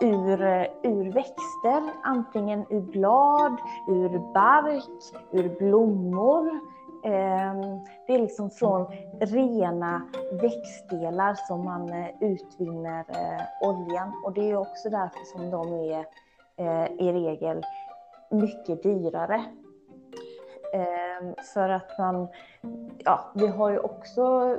ur, 0.00 0.42
ur 0.82 1.12
växter, 1.12 1.92
antingen 2.04 2.64
ur 2.70 2.80
blad, 2.80 3.56
ur 3.88 4.32
bark, 4.34 4.84
ur 5.32 5.58
blommor. 5.58 6.60
Ehm, 7.04 7.60
det 8.06 8.14
är 8.14 8.18
liksom 8.18 8.50
från 8.50 8.86
rena 9.20 10.02
växtdelar 10.42 11.34
som 11.34 11.64
man 11.64 11.88
eh, 11.88 12.08
utvinner 12.20 13.04
eh, 13.08 13.68
oljan 13.68 14.12
och 14.24 14.32
det 14.32 14.50
är 14.50 14.56
också 14.56 14.90
därför 14.90 15.24
som 15.24 15.50
de 15.50 15.72
är 15.72 16.04
eh, 16.58 17.06
i 17.06 17.12
regel 17.12 17.64
mycket 18.30 18.82
dyrare. 18.82 19.44
Eh, 20.74 21.44
för 21.54 21.68
att 21.68 21.98
man, 21.98 22.28
ja, 22.98 23.32
vi 23.34 23.46
har 23.46 23.70
ju 23.70 23.78
också 23.78 24.56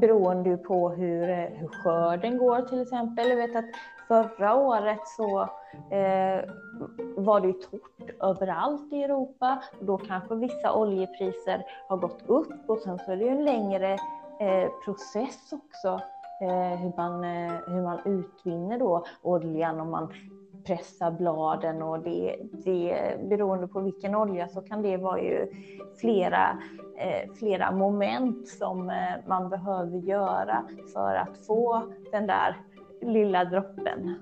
beroende 0.00 0.56
på 0.56 0.88
hur, 0.88 1.26
hur 1.48 1.68
skörden 1.68 2.38
går 2.38 2.62
till 2.62 2.82
exempel. 2.82 3.28
Jag 3.28 3.36
vet 3.36 3.56
att 3.56 3.64
förra 4.08 4.54
året 4.54 5.08
så 5.16 5.40
eh, 5.90 6.50
var 7.16 7.40
det 7.40 7.46
ju 7.46 7.52
torrt 7.52 8.22
överallt 8.22 8.92
i 8.92 9.02
Europa. 9.02 9.62
Då 9.80 9.98
kanske 9.98 10.34
vissa 10.34 10.74
oljepriser 10.74 11.64
har 11.88 11.96
gått 11.96 12.22
upp 12.26 12.70
och 12.70 12.78
sen 12.78 12.98
så 12.98 13.12
är 13.12 13.16
det 13.16 13.24
ju 13.24 13.30
en 13.30 13.44
längre 13.44 13.92
eh, 14.40 14.70
process 14.84 15.52
också 15.52 16.00
eh, 16.40 16.78
hur, 16.78 16.96
man, 16.96 17.24
eh, 17.24 17.52
hur 17.66 17.82
man 17.82 17.98
utvinner 18.04 18.78
då 18.78 19.04
oljan 19.22 19.80
om 19.80 19.90
man 19.90 20.12
pressar 20.68 21.10
bladen 21.10 21.82
och 21.82 22.00
det, 22.00 22.36
det 22.52 23.16
beroende 23.28 23.68
på 23.68 23.80
vilken 23.80 24.14
olja 24.14 24.48
så 24.48 24.60
kan 24.60 24.82
det 24.82 24.96
vara 24.96 25.22
ju 25.22 25.52
flera, 26.00 26.62
eh, 26.98 27.32
flera 27.34 27.72
moment 27.72 28.48
som 28.48 28.90
eh, 28.90 29.28
man 29.28 29.48
behöver 29.48 29.98
göra 29.98 30.64
för 30.92 31.14
att 31.14 31.46
få 31.46 31.82
den 32.12 32.26
där 32.26 32.56
lilla 33.00 33.44
droppen. 33.44 34.14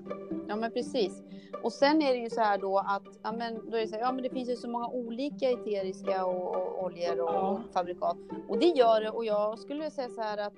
Ja 0.48 0.56
men 0.56 0.70
precis. 0.70 1.22
Och 1.62 1.72
sen 1.72 2.02
är 2.02 2.12
det 2.12 2.18
ju 2.18 2.30
så 2.30 2.40
här 2.40 2.58
då 2.58 2.78
att 2.78 3.18
ja, 3.22 3.32
men, 3.32 3.70
då 3.70 3.76
är 3.76 3.80
det, 3.80 3.88
så 3.88 3.94
här, 3.94 4.02
ja, 4.02 4.12
men 4.12 4.22
det 4.22 4.30
finns 4.30 4.50
ju 4.50 4.56
så 4.56 4.68
många 4.68 4.88
olika 4.88 5.50
eteriska 5.50 6.26
och, 6.26 6.56
och 6.56 6.84
oljor 6.84 7.20
och 7.20 7.34
ja. 7.34 7.60
fabrikat. 7.72 8.16
Och 8.48 8.58
det 8.58 8.66
gör 8.66 9.00
det 9.00 9.10
och 9.10 9.24
jag 9.24 9.58
skulle 9.58 9.90
säga 9.90 10.08
så 10.08 10.20
här 10.20 10.38
att 10.38 10.54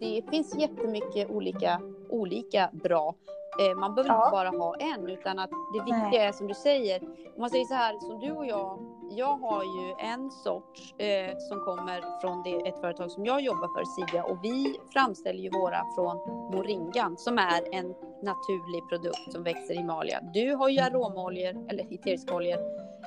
det 0.00 0.22
finns 0.30 0.58
jättemycket 0.58 1.30
olika, 1.30 1.80
olika 2.08 2.70
bra. 2.72 3.14
Eh, 3.58 3.74
man 3.76 3.94
behöver 3.94 4.14
ja. 4.14 4.24
inte 4.24 4.30
bara 4.30 4.48
ha 4.48 4.74
en 4.74 5.08
utan 5.08 5.38
att 5.38 5.50
det 5.72 5.78
viktiga 5.78 6.08
Nej. 6.08 6.18
är 6.18 6.32
som 6.32 6.46
du 6.46 6.54
säger. 6.54 7.02
Om 7.34 7.40
man 7.40 7.50
säger 7.50 7.64
så 7.64 7.74
här 7.74 7.98
som 7.98 8.18
du 8.18 8.32
och 8.32 8.46
jag. 8.46 8.78
Jag 9.10 9.36
har 9.36 9.62
ju 9.62 9.94
en 9.98 10.30
sort 10.30 10.78
eh, 10.98 11.38
som 11.38 11.60
kommer 11.60 12.20
från 12.20 12.42
det, 12.42 12.68
ett 12.68 12.80
företag 12.80 13.10
som 13.10 13.24
jag 13.26 13.40
jobbar 13.40 13.68
för, 13.68 13.84
Sia, 13.84 14.24
och 14.24 14.44
vi 14.44 14.76
framställer 14.92 15.40
ju 15.40 15.50
våra 15.50 15.84
från 15.94 16.16
moringan 16.52 17.16
som 17.16 17.38
är 17.38 17.74
en 17.74 17.94
naturlig 18.22 18.88
produkt 18.88 19.32
som 19.32 19.42
växer 19.42 19.74
i 19.74 19.76
Himalaya. 19.76 20.20
Du 20.34 20.54
har 20.54 20.68
ju 20.68 20.80
aromaoljor, 20.80 21.68
eller 21.68 21.94
eteriska 21.94 22.34
oljor, 22.34 22.58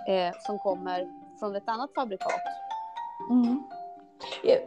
eh, 0.07 0.31
som 0.39 0.59
kommer 0.59 1.09
från 1.39 1.55
ett 1.55 1.69
annat 1.69 1.93
fabrikat. 1.95 2.41
Mm. 3.29 3.63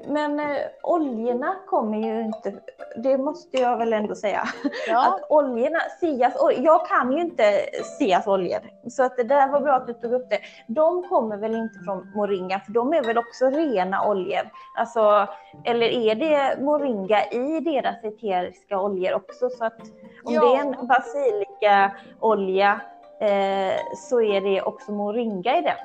Men 0.06 0.40
eh, 0.40 0.56
oljorna 0.82 1.56
kommer 1.66 1.98
ju 1.98 2.20
inte, 2.20 2.54
det 2.96 3.18
måste 3.18 3.58
jag 3.58 3.76
väl 3.76 3.92
ändå 3.92 4.14
säga. 4.14 4.48
Ja. 4.88 5.08
Att 5.08 5.30
oljorna, 5.30 5.78
Sias 6.00 6.34
jag 6.58 6.86
kan 6.86 7.12
ju 7.12 7.20
inte 7.20 7.42
Sias 7.98 8.26
oljor. 8.26 8.60
Så 8.90 9.02
att 9.02 9.16
det 9.16 9.24
där 9.24 9.48
var 9.48 9.60
bra 9.60 9.74
att 9.74 9.86
du 9.86 9.94
tog 9.94 10.12
upp 10.12 10.30
det. 10.30 10.38
De 10.66 11.08
kommer 11.08 11.36
väl 11.36 11.54
inte 11.54 11.78
från 11.84 12.12
Moringa, 12.14 12.60
för 12.60 12.72
de 12.72 12.92
är 12.92 13.02
väl 13.02 13.18
också 13.18 13.46
rena 13.46 14.08
oljor? 14.08 14.50
Alltså, 14.78 15.28
eller 15.64 15.86
är 15.86 16.14
det 16.14 16.62
Moringa 16.62 17.24
i 17.24 17.60
deras 17.60 18.04
eteriska 18.04 18.80
oljor 18.80 19.14
också? 19.14 19.50
Så 19.50 19.64
att 19.64 19.80
om 20.24 20.34
ja. 20.34 20.40
det 20.40 20.56
är 20.56 20.60
en 20.60 20.86
basilikaolja 20.86 22.80
eh, 23.20 23.74
så 23.96 24.20
är 24.20 24.40
det 24.40 24.62
också 24.62 24.92
Moringa 24.92 25.58
i 25.58 25.62
den? 25.62 25.76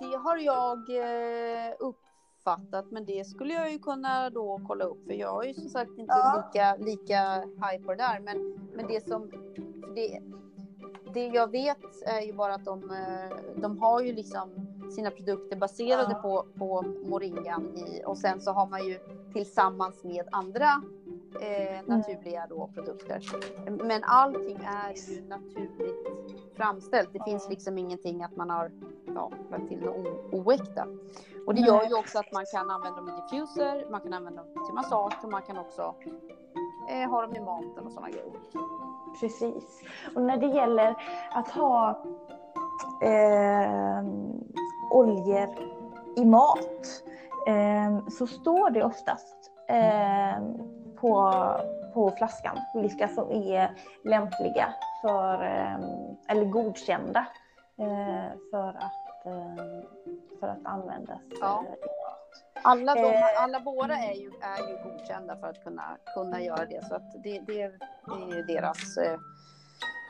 Det 0.00 0.16
har 0.16 0.36
jag 0.36 0.78
eh, 0.78 1.72
upp 1.78 2.07
uppfattat, 2.52 2.90
men 2.90 3.04
det 3.04 3.26
skulle 3.26 3.54
jag 3.54 3.72
ju 3.72 3.78
kunna 3.78 4.30
då 4.30 4.60
kolla 4.66 4.84
upp 4.84 5.06
för 5.06 5.12
jag 5.12 5.44
är 5.44 5.48
ju 5.48 5.54
som 5.54 5.68
sagt 5.68 5.90
inte 5.90 6.14
ja. 6.16 6.44
lika, 6.52 6.76
lika 6.76 7.40
high 7.40 7.84
på 7.84 7.90
det 7.90 7.96
där. 7.96 8.20
Men, 8.20 8.58
men 8.74 8.86
det 8.86 9.08
som 9.08 9.30
det, 9.94 10.22
det 11.14 11.26
jag 11.26 11.50
vet 11.50 12.02
är 12.06 12.20
ju 12.20 12.32
bara 12.32 12.54
att 12.54 12.64
de, 12.64 12.90
eh, 12.90 13.36
de 13.56 13.78
har 13.78 14.00
ju 14.00 14.12
liksom 14.12 14.50
sina 14.90 15.10
produkter 15.10 15.56
baserade 15.56 16.12
ja. 16.12 16.22
på, 16.22 16.46
på 16.58 16.84
moringan 17.06 17.76
i, 17.76 18.02
och 18.06 18.18
sen 18.18 18.40
så 18.40 18.52
har 18.52 18.66
man 18.66 18.86
ju 18.86 18.98
tillsammans 19.32 20.04
med 20.04 20.28
andra 20.32 20.82
eh, 21.40 21.86
naturliga 21.86 22.46
då 22.48 22.70
produkter. 22.74 23.22
Men 23.70 24.04
allting 24.04 24.58
är 24.64 24.94
ju 25.10 25.28
naturligt 25.28 26.28
framställt. 26.56 27.12
Det 27.12 27.24
finns 27.24 27.48
liksom 27.48 27.78
ingenting 27.78 28.22
att 28.22 28.36
man 28.36 28.50
har 28.50 28.70
ja, 29.14 29.30
något 29.50 30.46
oäkta. 30.46 30.86
Och 31.46 31.54
det 31.54 31.60
gör 31.60 31.88
ju 31.88 31.94
också 31.94 32.18
att 32.18 32.32
man 32.32 32.44
kan 32.52 32.70
använda 32.70 33.00
dem 33.00 33.08
i 33.08 33.12
diffuser, 33.12 33.90
man 33.90 34.00
kan 34.00 34.12
använda 34.12 34.42
dem 34.42 34.66
till 34.66 34.74
massage 34.74 35.24
och 35.24 35.30
man 35.30 35.42
kan 35.42 35.58
också 35.58 35.94
eh, 36.90 37.10
ha 37.10 37.22
dem 37.22 37.36
i 37.36 37.40
maten 37.40 37.86
och 37.86 37.92
sådana 37.92 38.10
grejer. 38.10 38.32
Precis. 39.20 39.82
Och 40.14 40.22
när 40.22 40.36
det 40.36 40.46
gäller 40.46 40.94
att 41.30 41.48
ha 41.48 42.04
eh, 43.02 44.04
oljor 44.90 45.48
i 46.16 46.24
mat 46.24 47.02
eh, 47.46 48.08
så 48.08 48.26
står 48.26 48.70
det 48.70 48.84
oftast 48.84 49.50
eh, 49.68 50.42
på, 51.00 51.32
på 51.94 52.10
flaskan 52.10 52.58
vilka 52.74 53.08
som 53.08 53.30
är 53.30 53.74
lämpliga 54.04 54.74
för, 55.02 55.42
eh, 55.42 55.78
eller 56.28 56.44
godkända 56.44 57.26
för 58.50 58.68
att, 58.68 59.26
eh, 59.26 59.64
för 60.40 60.48
att 60.48 60.66
användas 60.66 61.20
ja. 61.40 61.64
Alla, 62.62 62.94
de, 62.94 63.32
alla 63.36 63.60
våra 63.60 63.96
är 63.96 64.14
ju, 64.14 64.32
är 64.40 64.68
ju 64.68 64.90
godkända 64.90 65.36
för 65.36 65.48
att 65.48 65.64
kunna, 65.64 65.96
kunna 66.14 66.40
göra 66.40 66.64
det. 66.64 66.84
Så 66.84 66.94
att 66.94 67.12
det, 67.22 67.42
det, 67.46 67.62
är 67.62 68.36
ju 68.36 68.42
deras 68.42 68.98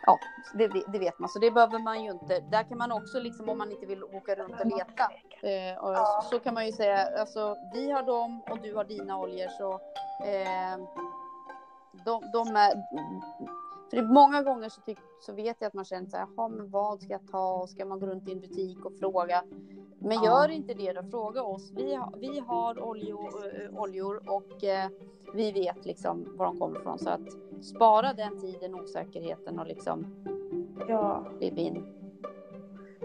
Ja, 0.09 0.18
det, 0.54 0.68
det, 0.92 0.98
vet 0.98 1.18
man, 1.18 1.28
så 1.28 1.38
det 1.38 1.50
behöver 1.50 1.78
man 1.78 2.04
ju 2.04 2.11
inte. 2.11 2.40
Där 2.40 2.62
kan 2.62 2.78
man 2.78 2.92
också, 2.92 3.20
liksom, 3.20 3.48
om 3.48 3.59
man 3.59 3.70
inte 3.70 3.87
vill 3.87 4.04
åka 4.04 4.35
runt 4.35 4.61
och 4.61 4.66
leta, 4.66 5.11
eh, 5.48 5.78
och 5.78 5.96
så, 5.96 6.28
så, 6.31 6.38
kan 6.38 6.54
man 6.54 6.66
ju 6.66 6.72
säga, 6.72 7.20
alltså 7.20 7.57
vi 7.74 7.90
har 7.90 8.02
dem 8.02 8.42
och 8.50 8.59
du 8.62 8.74
har 8.74 8.85
dina 8.85 9.18
oljor, 9.18 9.48
så 9.48 9.72
eh, 10.24 10.78
de, 12.04 12.31
de, 12.33 12.57
är... 12.57 12.72
För 13.90 14.03
många 14.03 14.42
gånger 14.42 14.68
så, 14.68 14.81
tyck, 14.81 14.98
så 15.20 15.33
vet 15.33 15.57
jag 15.59 15.68
att 15.68 15.74
man 15.74 15.85
känner 15.85 16.07
så 16.07 16.16
här, 16.16 16.48
men 16.48 16.70
vad 16.70 17.01
ska 17.01 17.12
jag 17.12 17.27
ta? 17.31 17.66
Ska 17.66 17.85
man 17.85 18.01
gå 18.01 18.07
runt 18.07 18.29
i 18.29 18.33
en 18.33 18.40
butik 18.40 18.85
och 18.85 18.92
fråga? 19.01 19.44
Men 19.98 20.24
gör 20.24 20.48
inte 20.48 20.74
det 20.74 20.92
då, 20.92 21.03
fråga 21.03 21.42
oss. 21.42 21.72
Vi 21.77 21.94
har, 21.94 22.14
vi 22.16 22.38
har 22.38 22.83
oljor, 22.83 23.31
oljor 23.79 24.22
och 24.27 24.64
eh, 24.64 24.88
vi 25.35 25.53
vet 25.53 25.87
liksom 25.87 26.37
var 26.37 26.46
de 26.46 26.59
kommer 26.59 26.81
ifrån. 26.81 26.98
Så 26.98 27.11
att 27.11 27.29
spara 27.62 28.12
den 28.12 28.40
tiden, 28.40 28.74
osäkerheten 28.74 29.59
och 29.59 29.66
liksom 29.66 30.07
ja. 30.88 31.27
kliv 31.38 31.59
in. 31.59 31.87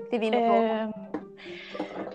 Kliv 0.09 0.23
in 0.23 0.33
och 0.33 0.39
fråga. 0.39 0.81
Eh, 0.81 1.12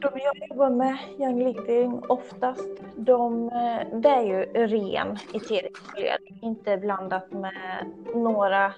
de 0.00 0.11
jag 0.14 0.48
jobbar 0.48 0.70
med, 0.70 0.98
Young 1.18 1.44
Living, 1.44 2.02
oftast, 2.09 2.68
de, 2.96 3.48
eh, 3.48 3.98
det 3.98 4.09
är 4.09 4.22
ju 4.22 4.44
ren 4.44 5.18
eterisk 5.35 5.96
olja, 5.96 6.16
inte 6.42 6.76
blandat 6.76 7.33
med 7.33 7.87
några 8.14 8.72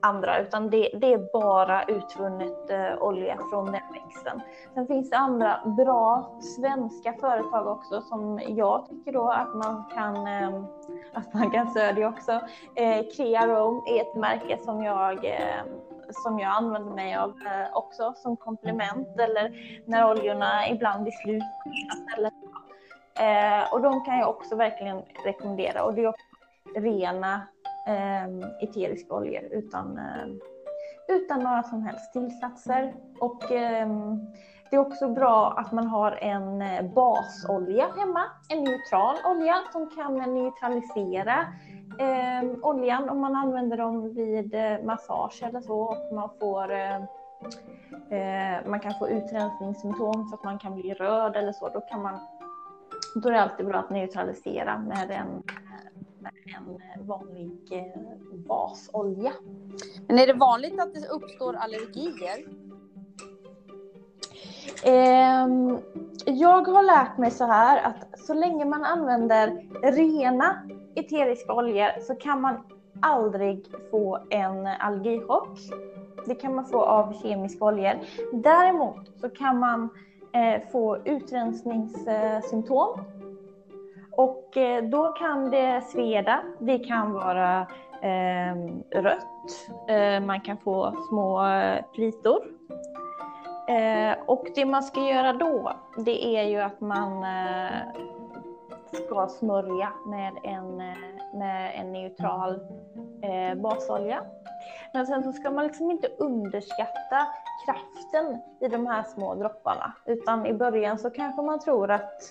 andra, 0.00 0.38
utan 0.38 0.70
det, 0.70 0.90
det 0.94 1.12
är 1.12 1.32
bara 1.32 1.84
utvunnet 1.84 2.70
eh, 2.70 3.02
olja 3.02 3.38
från 3.50 3.64
den 3.64 3.82
växten. 3.92 4.40
Sen 4.74 4.86
finns 4.86 5.10
det 5.10 5.16
andra 5.16 5.60
bra 5.64 6.38
svenska 6.40 7.12
företag 7.12 7.66
också 7.66 8.00
som 8.00 8.40
jag 8.48 8.88
tycker 8.88 9.12
då 9.12 9.30
att 9.30 9.54
man 9.54 9.84
kan, 9.94 10.26
eh, 10.26 10.64
att 11.12 11.34
man 11.34 11.50
kan 11.50 11.70
stödja 11.70 12.08
också. 12.08 12.32
Eh, 12.74 13.04
Crearome 13.16 13.82
är 13.86 14.00
ett 14.00 14.14
märke 14.14 14.58
som 14.64 14.82
jag 14.84 15.24
eh, 15.24 15.62
som 16.12 16.38
jag 16.38 16.50
använder 16.50 16.92
mig 16.92 17.16
av 17.16 17.30
eh, 17.30 17.76
också 17.76 18.14
som 18.16 18.36
komplement 18.36 19.20
eller 19.20 19.52
när 19.86 20.10
oljorna 20.10 20.68
ibland 20.68 21.06
är 21.06 21.10
slut. 21.10 21.42
Eller, 22.16 22.32
eh, 23.18 23.72
och 23.72 23.80
de 23.80 24.04
kan 24.04 24.18
jag 24.18 24.28
också 24.28 24.56
verkligen 24.56 25.02
rekommendera 25.24 25.84
och 25.84 25.94
det 25.94 26.02
är 26.02 26.08
också 26.08 26.26
rena 26.76 27.42
eh, 27.86 28.26
eteriska 28.68 29.14
oljor 29.14 29.42
utan, 29.50 29.98
eh, 29.98 30.26
utan 31.08 31.40
några 31.40 31.62
som 31.62 31.82
helst 31.82 32.12
tillsatser. 32.12 32.94
Och 33.20 33.52
eh, 33.52 33.88
det 34.70 34.76
är 34.76 34.80
också 34.80 35.08
bra 35.08 35.54
att 35.56 35.72
man 35.72 35.86
har 35.86 36.12
en 36.12 36.62
eh, 36.62 36.82
basolja 36.94 37.88
hemma, 37.96 38.22
en 38.48 38.64
neutral 38.64 39.16
olja 39.24 39.54
som 39.72 39.90
kan 39.90 40.34
neutralisera 40.34 41.46
eh, 41.98 42.50
oljan 42.62 43.08
om 43.08 43.20
man 43.20 43.36
använder 43.36 43.76
dem 43.76 44.14
vid 44.14 44.54
eh, 44.54 44.82
massage 44.84 45.42
eller 45.42 45.60
så 45.60 45.80
och 45.80 46.14
man 46.14 46.30
får 46.40 46.72
eh, 46.72 46.96
eh, 48.10 48.66
man 48.66 48.80
kan 48.80 48.94
få 48.98 49.08
utrensningssymptom 49.08 50.28
så 50.28 50.34
att 50.34 50.44
man 50.44 50.58
kan 50.58 50.74
bli 50.74 50.94
röd 50.94 51.36
eller 51.36 51.52
så. 51.52 51.68
Då, 51.68 51.80
kan 51.80 52.02
man, 52.02 52.18
då 53.14 53.28
är 53.28 53.32
det 53.32 53.42
alltid 53.42 53.66
bra 53.66 53.78
att 53.78 53.90
neutralisera 53.90 54.78
med 54.78 55.10
en 55.10 55.42
med 56.20 56.32
en 56.96 57.06
vanlig 57.06 57.58
eh, 57.70 58.00
basolja. 58.32 59.32
Men 60.06 60.18
är 60.18 60.26
det 60.26 60.32
vanligt 60.32 60.80
att 60.80 60.94
det 60.94 61.08
uppstår 61.08 61.54
allergier? 61.54 62.67
Ehm, 64.84 65.78
jag 66.24 66.68
har 66.68 66.82
lärt 66.82 67.18
mig 67.18 67.30
så 67.30 67.44
här 67.44 67.82
att 67.82 68.18
så 68.18 68.34
länge 68.34 68.64
man 68.64 68.84
använder 68.84 69.62
rena 69.82 70.62
eteriska 70.94 71.52
oljor 71.52 72.00
så 72.00 72.14
kan 72.14 72.40
man 72.40 72.56
aldrig 73.02 73.64
få 73.90 74.18
en 74.30 74.66
allergichock. 74.66 75.58
Det 76.26 76.34
kan 76.34 76.54
man 76.54 76.66
få 76.66 76.82
av 76.82 77.22
kemiska 77.22 77.64
oljor. 77.64 77.94
Däremot 78.32 79.20
så 79.20 79.28
kan 79.28 79.58
man 79.58 79.88
eh, 80.32 80.62
få 80.72 80.98
utrensningssymptom 81.04 83.00
och 84.18 84.56
eh, 84.56 84.84
då 84.84 85.12
kan 85.12 85.50
det 85.50 85.80
sveda, 85.80 86.40
det 86.58 86.78
kan 86.78 87.12
vara 87.12 87.60
eh, 88.02 88.56
rött, 89.02 89.68
eh, 89.88 90.20
man 90.20 90.40
kan 90.40 90.56
få 90.56 90.94
små 91.08 91.46
eh, 91.46 91.84
plitor. 91.94 92.38
Eh, 93.68 94.16
och 94.26 94.46
det 94.54 94.64
man 94.64 94.82
ska 94.82 95.00
göra 95.00 95.32
då, 95.32 95.72
det 95.96 96.36
är 96.36 96.42
ju 96.42 96.60
att 96.60 96.80
man 96.80 97.24
eh, 97.24 97.80
ska 98.92 99.28
smörja 99.28 99.92
med 100.06 100.32
en, 100.42 100.76
med 101.34 101.72
en 101.74 101.92
neutral 101.92 102.60
basolja. 103.56 104.22
Men 104.92 105.06
sen 105.06 105.22
så 105.22 105.32
ska 105.32 105.50
man 105.50 105.66
liksom 105.66 105.90
inte 105.90 106.08
underskatta 106.18 107.26
kraften 107.64 108.40
i 108.60 108.68
de 108.68 108.86
här 108.86 109.02
små 109.02 109.34
dropparna, 109.34 109.92
utan 110.06 110.46
i 110.46 110.54
början 110.54 110.98
så 110.98 111.10
kanske 111.10 111.42
man 111.42 111.60
tror 111.60 111.90
att 111.90 112.22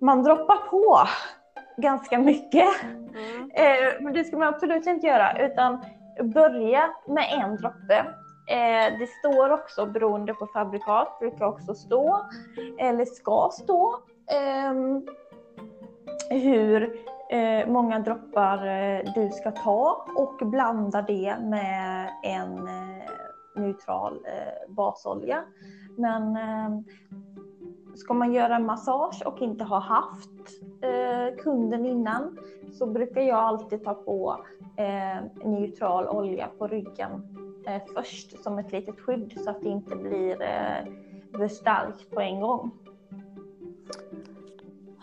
man 0.00 0.22
droppar 0.22 0.70
på 0.70 1.08
ganska 1.76 2.18
mycket. 2.18 2.82
Mm. 2.82 3.50
Eh, 3.54 4.00
men 4.00 4.12
det 4.12 4.24
ska 4.24 4.38
man 4.38 4.48
absolut 4.48 4.86
inte 4.86 5.06
göra, 5.06 5.46
utan 5.46 5.84
börja 6.22 6.90
med 7.06 7.24
en 7.32 7.56
droppe. 7.56 8.06
Eh, 8.50 8.98
det 8.98 9.06
står 9.06 9.50
också, 9.50 9.86
beroende 9.86 10.34
på 10.34 10.46
fabrikat, 10.46 11.18
brukar 11.18 11.44
också 11.44 11.74
stå, 11.74 12.20
eller 12.78 13.04
ska 13.04 13.50
stå, 13.52 13.96
eh, 14.30 14.74
hur 16.38 16.96
eh, 17.30 17.68
många 17.68 17.98
droppar 17.98 18.66
eh, 18.66 19.12
du 19.14 19.30
ska 19.30 19.50
ta 19.50 20.06
och 20.16 20.46
blanda 20.48 21.02
det 21.02 21.36
med 21.40 22.10
en 22.22 22.68
eh, 22.68 23.10
neutral 23.54 24.20
eh, 24.26 24.74
basolja. 24.74 25.44
Men 25.96 26.36
ehm, 26.36 26.84
Ska 27.94 28.14
man 28.14 28.32
göra 28.32 28.58
massage 28.58 29.22
och 29.26 29.42
inte 29.42 29.64
ha 29.64 29.78
haft 29.78 30.30
eh, 30.82 31.42
kunden 31.42 31.86
innan 31.86 32.38
så 32.72 32.86
brukar 32.86 33.20
jag 33.20 33.38
alltid 33.38 33.84
ta 33.84 33.94
på 33.94 34.44
eh, 34.76 35.48
neutral 35.48 36.08
olja 36.08 36.48
på 36.58 36.66
ryggen 36.66 37.22
först 37.94 38.42
som 38.42 38.58
ett 38.58 38.72
litet 38.72 39.00
skydd 39.00 39.40
så 39.44 39.50
att 39.50 39.62
det 39.62 39.68
inte 39.68 39.96
blir 39.96 40.42
eh, 40.42 40.84
för 41.36 41.48
starkt 41.48 42.10
på 42.10 42.20
en 42.20 42.40
gång. 42.40 42.70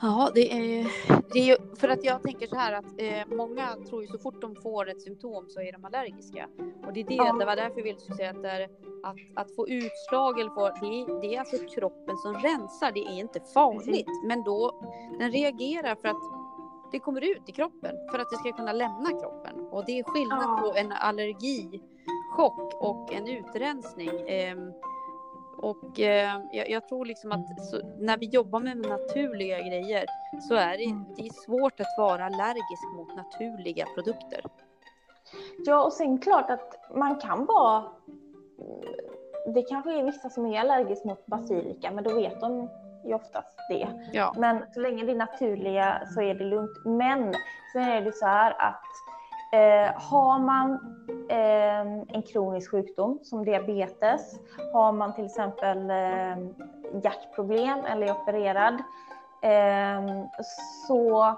Ja, 0.02 0.32
det 0.36 0.52
är, 0.52 0.88
det 1.34 1.40
är 1.40 1.46
ju 1.46 1.76
för 1.76 1.90
att 1.90 2.04
jag 2.04 2.24
tänker 2.24 2.48
så 2.48 2.56
här 2.56 2.74
att 2.74 2.86
eh, 2.98 3.38
många 3.38 3.76
tror 3.90 4.02
ju 4.02 4.08
så 4.08 4.18
fort 4.18 4.42
de 4.42 4.56
får 4.56 4.90
ett 4.90 5.02
symptom 5.02 5.46
så 5.50 5.62
är 5.62 5.72
de 5.72 5.86
allergiska. 5.86 6.48
Och 6.88 6.94
det 6.94 7.00
är 7.00 7.06
det, 7.06 7.16
ja. 7.16 7.34
det 7.40 7.46
var 7.46 7.56
därför 7.56 7.78
jag 7.78 7.84
ville 7.84 8.00
säga 8.00 8.30
att, 8.30 8.44
där, 8.44 8.64
att, 9.04 9.18
att 9.36 9.56
få 9.56 9.68
utslag 9.70 10.40
eller 10.40 10.50
få, 10.50 10.70
det, 10.70 11.20
det 11.22 11.36
är 11.36 11.40
alltså 11.40 11.58
kroppen 11.76 12.18
som 12.18 12.34
rensar, 12.34 12.92
det 12.92 13.00
är 13.00 13.20
inte 13.20 13.40
farligt. 13.54 13.86
Precis. 13.86 14.24
Men 14.28 14.44
då, 14.44 14.82
den 15.20 15.32
reagerar 15.32 15.96
för 15.96 16.08
att 16.08 16.22
det 16.92 17.00
kommer 17.00 17.22
ut 17.22 17.50
i 17.50 17.52
kroppen 17.52 17.96
för 18.12 18.20
att 18.20 18.30
det 18.30 18.38
ska 18.38 18.52
kunna 18.52 18.74
lämna 18.74 19.10
kroppen. 19.10 19.68
Och 19.72 19.86
det 19.86 20.00
är 20.00 20.04
skillnad 20.04 20.42
ja. 20.42 20.60
på 20.62 20.78
en 20.78 20.92
allergichock 22.38 22.74
och 22.74 23.14
en 23.14 23.28
utrensning. 23.28 24.30
Eh, 24.30 24.58
och 25.58 26.00
eh, 26.00 26.42
jag, 26.52 26.70
jag, 26.70 26.88
tror 26.88 27.06
liksom 27.06 27.32
att 27.32 27.66
så, 27.66 27.82
när 28.00 28.18
vi 28.18 28.26
jobbar 28.26 28.60
med 28.60 28.78
naturliga 28.78 29.60
grejer 29.60 30.06
så 30.48 30.56
är 30.56 30.78
det, 30.78 30.86
mm. 30.86 31.06
det 31.16 31.22
är 31.22 31.34
svårt 31.46 31.80
att 31.80 31.96
vara 31.98 32.26
allergisk 32.26 32.84
mot 32.96 33.16
naturliga 33.16 33.86
produkter. 33.96 34.42
Ja, 35.66 35.84
och 35.84 35.94
sen 35.94 36.18
klart 36.18 36.50
att 36.50 36.96
man 36.96 37.16
kan 37.16 37.46
vara... 37.46 37.84
Det 39.54 39.62
kanske 39.62 40.00
är 40.00 40.04
vissa 40.04 40.30
som 40.30 40.46
är 40.46 40.60
allergiska 40.60 41.08
mot 41.08 41.26
basilika, 41.26 41.92
men 41.92 42.04
då 42.04 42.16
vet 42.16 42.42
de 42.42 42.70
ju 43.06 43.14
oftast 43.14 43.58
det. 43.70 43.88
Ja. 44.14 44.34
Men 44.38 44.64
så 44.74 44.80
länge 44.80 45.06
det 45.06 45.12
är 45.12 45.16
naturliga 45.16 46.02
så 46.14 46.22
är 46.22 46.36
det 46.36 46.44
lugnt. 46.44 46.86
Men 46.86 47.34
sen 47.74 47.84
är 47.84 48.02
det 48.02 48.14
så 48.14 48.26
här 48.26 48.52
att 48.52 48.84
Eh, 49.52 49.92
har 49.96 50.40
man 50.40 50.72
eh, 51.30 52.16
en 52.16 52.22
kronisk 52.22 52.72
sjukdom 52.72 53.20
som 53.24 53.46
diabetes, 53.46 54.40
har 54.74 54.92
man 54.92 55.14
till 55.14 55.26
exempel 55.26 55.90
eh, 55.90 56.38
hjärtproblem 57.04 57.86
eller 57.86 58.08
är 58.08 58.12
opererad, 58.12 58.74
eh, 59.42 60.26
så 60.88 61.36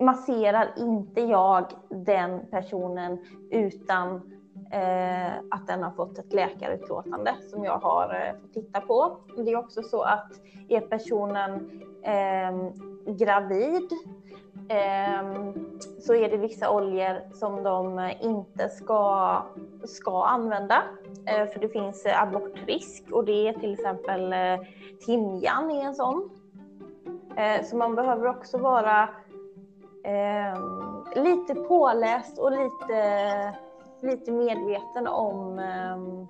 masserar 0.00 0.74
inte 0.76 1.20
jag 1.20 1.64
den 1.88 2.46
personen 2.50 3.18
utan 3.50 4.14
eh, 4.72 5.38
att 5.50 5.66
den 5.66 5.82
har 5.82 5.90
fått 5.90 6.18
ett 6.18 6.32
läkarutlåtande 6.32 7.34
som 7.50 7.64
jag 7.64 7.78
har 7.78 8.14
eh, 8.14 8.40
fått 8.40 8.52
titta 8.52 8.80
på. 8.80 9.16
Det 9.36 9.52
är 9.52 9.56
också 9.56 9.82
så 9.82 10.02
att 10.02 10.32
är 10.68 10.80
personen 10.80 11.70
eh, 12.02 12.72
gravid 13.14 13.90
Ehm, 14.70 15.54
så 16.00 16.14
är 16.14 16.30
det 16.30 16.36
vissa 16.36 16.70
oljor 16.70 17.34
som 17.34 17.62
de 17.62 18.10
inte 18.20 18.68
ska, 18.68 19.36
ska 19.84 20.24
använda. 20.24 20.82
Eh, 21.26 21.46
för 21.46 21.60
det 21.60 21.68
finns 21.68 22.06
eh, 22.06 22.22
abortrisk 22.22 23.04
och 23.12 23.24
det 23.24 23.48
är 23.48 23.52
till 23.52 23.72
exempel 23.72 24.32
eh, 24.32 24.66
timjan 25.06 25.70
är 25.70 25.84
en 25.84 25.94
sån. 25.94 26.30
Eh, 27.36 27.64
så 27.64 27.76
man 27.76 27.94
behöver 27.94 28.28
också 28.28 28.58
vara 28.58 29.08
ehm, 30.04 31.04
lite 31.16 31.54
påläst 31.54 32.38
och 32.38 32.50
lite 32.50 33.54
lite 34.02 34.32
medveten 34.32 35.06
om, 35.06 35.58
ehm, 35.58 36.26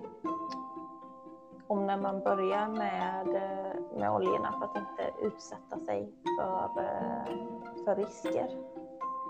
om 1.71 1.87
när 1.87 1.97
man 1.97 2.19
börjar 2.19 2.67
med, 2.67 3.27
eh, 3.27 3.99
med 3.99 4.11
oljorna 4.11 4.51
för 4.59 4.65
att 4.65 4.75
inte 4.75 5.25
utsätta 5.25 5.79
sig 5.79 6.13
för, 6.39 6.63
uh, 6.79 7.85
för 7.85 7.95
risker 7.95 8.49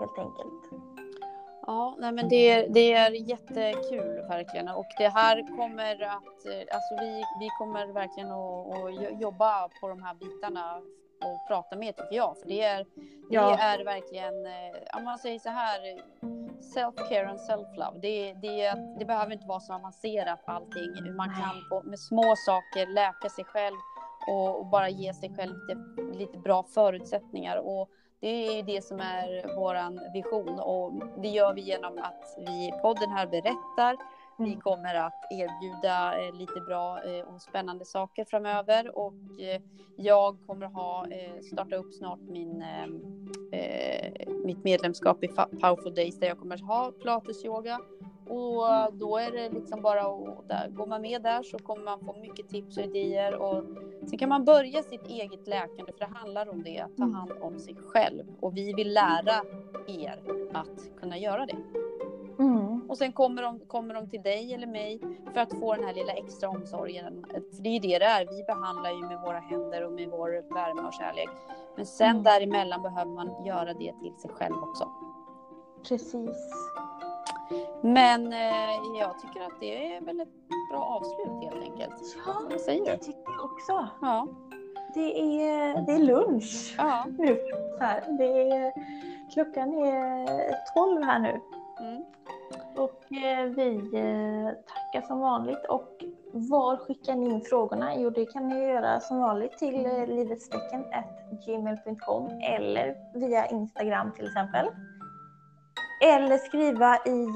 helt 0.00 0.18
enkelt. 0.18 0.70
Ja, 1.66 1.96
nej 1.98 2.12
men 2.12 2.28
det, 2.28 2.66
det 2.66 2.92
är 2.92 3.10
jättekul 3.10 4.28
verkligen 4.28 4.68
och 4.68 4.86
det 4.98 5.08
här 5.08 5.56
kommer 5.56 6.02
att, 6.02 6.46
alltså 6.74 6.94
vi, 7.00 7.22
vi 7.40 7.48
kommer 7.58 7.86
verkligen 7.86 8.30
att, 8.30 8.66
att 8.68 9.20
jobba 9.20 9.68
på 9.80 9.88
de 9.88 10.02
här 10.02 10.14
bitarna 10.14 10.82
och 11.24 11.48
prata 11.48 11.76
med 11.76 11.96
tycker 11.96 12.16
jag. 12.16 12.38
För 12.38 12.48
det 12.48 12.62
är, 12.62 12.86
ja. 13.30 13.48
det 13.48 13.62
är 13.62 13.84
verkligen, 13.84 14.46
eh, 14.46 14.96
om 14.98 15.04
man 15.04 15.18
säger 15.18 15.38
så 15.38 15.48
här, 15.48 15.78
self-care 16.74 17.26
and 17.26 17.38
self-love. 17.38 18.00
Det, 18.00 18.32
det, 18.32 18.74
det 18.98 19.04
behöver 19.04 19.32
inte 19.32 19.46
vara 19.46 19.60
så 19.60 19.74
avancerat 19.74 20.40
allting. 20.44 21.16
Man 21.16 21.28
kan 21.28 21.68
på, 21.70 21.82
med 21.88 21.98
små 21.98 22.34
saker 22.36 22.86
läka 22.86 23.28
sig 23.28 23.44
själv 23.44 23.76
och, 24.28 24.58
och 24.58 24.66
bara 24.66 24.88
ge 24.88 25.14
sig 25.14 25.34
själv 25.36 25.52
lite, 25.58 26.18
lite 26.18 26.38
bra 26.38 26.62
förutsättningar. 26.62 27.56
Och 27.56 27.88
det 28.20 28.28
är 28.28 28.56
ju 28.56 28.62
det 28.62 28.84
som 28.84 29.00
är 29.00 29.56
vår 29.56 30.12
vision 30.12 30.60
och 30.60 30.92
det 31.22 31.28
gör 31.28 31.54
vi 31.54 31.60
genom 31.60 31.98
att 31.98 32.34
vi 32.38 32.68
i 32.68 32.72
podden 32.82 33.10
här 33.10 33.26
berättar. 33.26 33.96
Vi 34.42 34.48
mm. 34.48 34.60
kommer 34.60 34.94
att 34.94 35.26
erbjuda 35.30 36.20
eh, 36.20 36.34
lite 36.34 36.60
bra 36.60 37.02
eh, 37.02 37.34
och 37.34 37.42
spännande 37.42 37.84
saker 37.84 38.24
framöver 38.24 38.98
och 38.98 39.40
eh, 39.40 39.62
jag 39.96 40.36
kommer 40.46 40.66
ha 40.66 41.06
starta 41.42 41.76
upp 41.76 41.94
snart 41.94 42.20
min, 42.20 42.64
mitt 44.44 44.64
medlemskap 44.64 45.24
i 45.24 45.28
Powerful 45.28 45.94
Days 45.94 46.18
där 46.18 46.26
jag 46.26 46.38
kommer 46.38 46.58
ha 46.58 46.92
pilates 46.92 47.44
yoga 47.44 47.78
och 48.28 48.92
då 48.92 49.18
är 49.18 49.30
det 49.32 49.48
liksom 49.48 49.82
bara 49.82 50.00
att 50.00 50.70
går 50.70 50.86
man 50.86 51.02
med 51.02 51.22
där 51.22 51.42
så 51.42 51.58
kommer 51.58 51.84
man 51.84 52.00
få 52.00 52.16
mycket 52.20 52.48
tips 52.48 52.78
och 52.78 52.84
idéer 52.84 53.34
och 53.34 53.64
sen 54.08 54.18
kan 54.18 54.28
man 54.28 54.44
börja 54.44 54.82
sitt 54.82 55.06
eget 55.06 55.46
läkande 55.46 55.92
för 55.92 55.98
det 55.98 56.18
handlar 56.18 56.48
om 56.48 56.62
det, 56.62 56.78
att 56.78 56.96
ta 56.96 57.02
mm. 57.02 57.14
hand 57.14 57.32
om 57.40 57.58
sig 57.58 57.74
själv 57.74 58.24
och 58.40 58.56
vi 58.56 58.72
vill 58.72 58.92
lära 58.92 59.42
er 59.88 60.22
att 60.52 61.00
kunna 61.00 61.18
göra 61.18 61.46
det. 61.46 61.81
Mm. 62.42 62.90
Och 62.90 62.98
sen 62.98 63.12
kommer 63.12 63.42
de, 63.42 63.60
kommer 63.60 63.94
de 63.94 64.10
till 64.10 64.22
dig 64.22 64.54
eller 64.54 64.66
mig 64.66 65.00
för 65.32 65.40
att 65.40 65.58
få 65.60 65.74
den 65.74 65.84
här 65.84 65.94
lilla 65.94 66.12
extra 66.12 66.48
omsorgen. 66.48 67.26
För 67.30 67.62
det 67.62 67.68
är 67.68 67.72
ju 67.72 67.78
det 67.78 67.98
det 67.98 68.04
är, 68.04 68.26
vi 68.36 68.44
behandlar 68.44 68.90
ju 68.90 69.00
med 69.06 69.20
våra 69.20 69.38
händer 69.38 69.84
och 69.86 69.92
med 69.92 70.08
vår 70.08 70.54
värme 70.54 70.82
och 70.82 70.94
kärlek. 70.94 71.28
Men 71.76 71.86
sen 71.86 72.10
mm. 72.10 72.22
däremellan 72.22 72.82
behöver 72.82 73.10
man 73.10 73.44
göra 73.44 73.74
det 73.74 73.92
till 74.00 74.14
sig 74.18 74.30
själv 74.30 74.54
också. 74.56 74.88
Precis. 75.88 76.52
Men 77.82 78.32
eh, 78.32 78.98
jag 79.00 79.18
tycker 79.18 79.40
att 79.40 79.60
det 79.60 79.94
är 79.96 80.00
väl 80.00 80.20
ett 80.20 80.28
bra 80.70 80.80
avslut 80.80 81.52
helt 81.52 81.64
enkelt. 81.64 82.16
Ja, 82.26 82.34
Vad 82.50 82.60
säger 82.60 82.84
det 82.84 82.98
tycker 82.98 83.32
jag 83.38 83.44
också. 83.44 83.88
Ja. 84.00 84.26
Det 84.94 85.20
är, 85.42 85.86
det 85.86 85.92
är 85.92 85.98
lunch 85.98 86.74
ja. 86.78 87.06
nu. 87.18 87.40
Det 88.18 88.50
är, 88.50 88.72
klockan 89.32 89.74
är 89.74 90.54
12 90.74 91.02
här 91.02 91.18
nu. 91.18 91.40
Mm. 91.80 92.02
Och 92.76 93.12
eh, 93.12 93.44
vi 93.44 93.76
eh, 93.94 94.48
tackar 94.74 95.02
som 95.06 95.20
vanligt. 95.20 95.66
Och 95.68 96.04
var 96.32 96.76
skickar 96.76 97.14
ni 97.14 97.30
in 97.30 97.40
frågorna? 97.40 97.96
Jo, 97.96 98.10
det 98.10 98.26
kan 98.26 98.48
ni 98.48 98.68
göra 98.68 99.00
som 99.00 99.20
vanligt 99.20 99.58
till 99.58 99.86
eh, 99.86 100.06
livetstecken.gmail.com 100.06 102.28
eller 102.42 102.96
via 103.14 103.46
Instagram 103.46 104.12
till 104.12 104.26
exempel. 104.26 104.66
Eller 106.04 106.38
skriva 106.38 106.96
i 106.96 107.26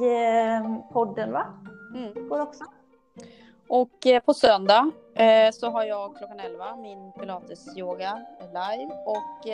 podden 0.93 1.33
va? 1.33 1.47
Mm. 1.95 2.29
Går 2.29 2.41
också. 2.41 2.65
Och 3.69 4.07
på 4.25 4.35
söndag 4.35 4.91
så 5.53 5.71
har 5.71 5.85
jag 5.85 6.17
klockan 6.17 6.41
11 6.41 6.77
min 6.77 7.13
pilates-yoga 7.13 8.27
live. 8.41 8.93
Och 9.07 9.47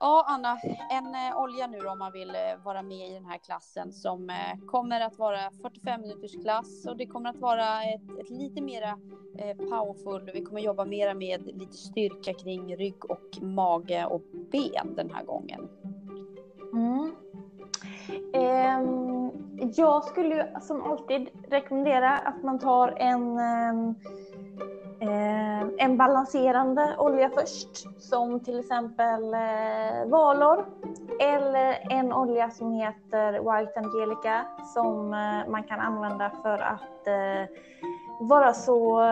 ja, 0.00 0.24
Anna, 0.26 0.58
en 0.90 1.14
eh, 1.14 1.38
olja 1.38 1.66
nu 1.66 1.78
om 1.78 1.98
man 1.98 2.12
vill 2.12 2.30
eh, 2.30 2.64
vara 2.64 2.82
med 2.82 3.10
i 3.10 3.14
den 3.14 3.24
här 3.24 3.38
klassen 3.38 3.92
som 3.92 4.30
eh, 4.30 4.66
kommer 4.66 5.00
att 5.00 5.18
vara 5.18 5.50
45 5.62 6.00
minuters 6.00 6.42
klass 6.42 6.86
och 6.86 6.96
det 6.96 7.06
kommer 7.06 7.30
att 7.30 7.36
vara 7.36 7.82
ett, 7.82 8.18
ett 8.20 8.30
lite 8.30 8.62
mera 8.62 8.98
powerful. 9.58 10.30
Vi 10.34 10.44
kommer 10.44 10.60
jobba 10.60 10.84
mera 10.84 11.14
med 11.14 11.46
lite 11.46 11.76
styrka 11.76 12.34
kring 12.34 12.76
rygg 12.76 13.10
och 13.10 13.42
mage 13.42 14.06
och 14.06 14.22
ben 14.52 14.94
den 14.96 15.10
här 15.10 15.24
gången. 15.24 15.68
Mm. 16.72 17.14
Ehm, 18.32 19.30
jag 19.76 20.04
skulle 20.04 20.34
ju 20.34 20.60
som 20.60 20.82
alltid 20.82 21.28
rekommendera 21.48 22.18
att 22.18 22.42
man 22.42 22.58
tar 22.58 22.88
en, 22.88 23.38
ehm, 23.38 23.94
eh, 25.00 25.60
en 25.78 25.96
balanserande 25.96 26.94
olja 26.98 27.30
först, 27.34 28.02
som 28.02 28.40
till 28.40 28.60
exempel 28.60 29.34
eh, 29.34 30.06
valor. 30.06 30.66
Eller 31.20 31.78
en 31.90 32.12
olja 32.12 32.50
som 32.50 32.72
heter 32.72 33.32
White 33.32 33.80
Angelica 33.80 34.46
som 34.74 35.14
eh, 35.14 35.50
man 35.50 35.64
kan 35.64 35.80
använda 35.80 36.30
för 36.42 36.58
att 36.58 37.08
vara 38.20 38.52
så 38.52 39.02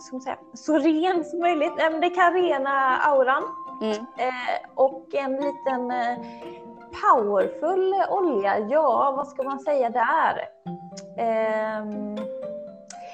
ska 0.00 0.20
säga, 0.20 0.36
så 0.54 0.78
ren 0.78 1.24
som 1.24 1.40
möjligt. 1.40 1.72
Det 2.00 2.10
kan 2.10 2.32
rena 2.32 2.96
auran. 2.96 3.42
Mm. 3.82 4.06
och 4.74 5.14
en 5.14 5.32
liten 5.32 5.92
powerful 7.02 7.94
olja, 8.10 8.58
ja 8.58 9.14
vad 9.16 9.28
ska 9.28 9.42
man 9.42 9.60
säga 9.60 9.90
där? 9.90 10.48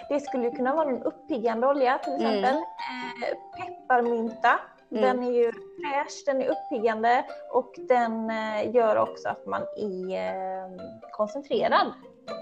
Det 0.09 0.21
skulle 0.21 0.51
kunna 0.51 0.75
vara 0.75 0.89
en 0.89 1.03
uppiggande 1.03 1.67
olja 1.67 1.99
till 1.99 2.13
mm. 2.13 2.27
exempel. 2.27 2.55
Mm. 2.55 3.37
Pepparmynta, 3.57 4.61
mm. 4.91 5.03
den 5.03 5.23
är 5.23 5.33
ju 5.33 5.53
fräsch, 5.53 6.23
den 6.27 6.43
är 6.43 6.49
uppiggande 6.49 7.25
och 7.53 7.73
den 7.77 8.31
eh, 8.31 8.75
gör 8.75 8.97
också 8.97 9.29
att 9.29 9.47
man 9.47 9.63
är 9.77 10.65
eh, 10.65 10.71
koncentrerad. 11.13 11.93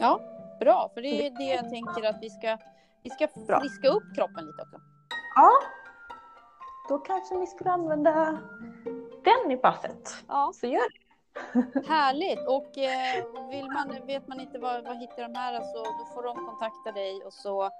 Ja, 0.00 0.20
bra, 0.60 0.90
för 0.94 1.02
det 1.02 1.26
är 1.26 1.30
det 1.30 1.44
jag 1.44 1.70
tänker 1.70 2.08
att 2.08 2.18
vi 2.20 2.30
ska, 2.30 2.58
vi 3.02 3.10
ska 3.10 3.28
friska 3.28 3.88
upp 3.88 4.02
kroppen 4.16 4.46
lite 4.46 4.62
också. 4.62 4.76
Ja, 5.36 5.50
då 6.88 6.98
kanske 6.98 7.34
ni 7.34 7.46
skulle 7.46 7.70
använda 7.70 8.38
den 9.24 9.50
i 9.50 9.56
passet. 9.56 10.14
Ja. 10.28 10.52
Så 10.54 10.66
gör 10.66 10.90
det. 10.92 11.11
Härligt! 11.86 12.48
Och 12.48 12.78
eh, 12.78 13.48
vill 13.50 13.66
man, 13.70 14.06
vet 14.06 14.28
man 14.28 14.40
inte 14.40 14.58
var, 14.58 14.82
var 14.82 14.94
hittar 14.94 15.22
de 15.22 15.34
här, 15.34 15.54
alltså, 15.54 15.78
då 15.82 16.04
får 16.14 16.22
de 16.22 16.46
kontakta 16.46 16.92
dig 16.92 17.22
och 17.24 17.32
så, 17.32 17.70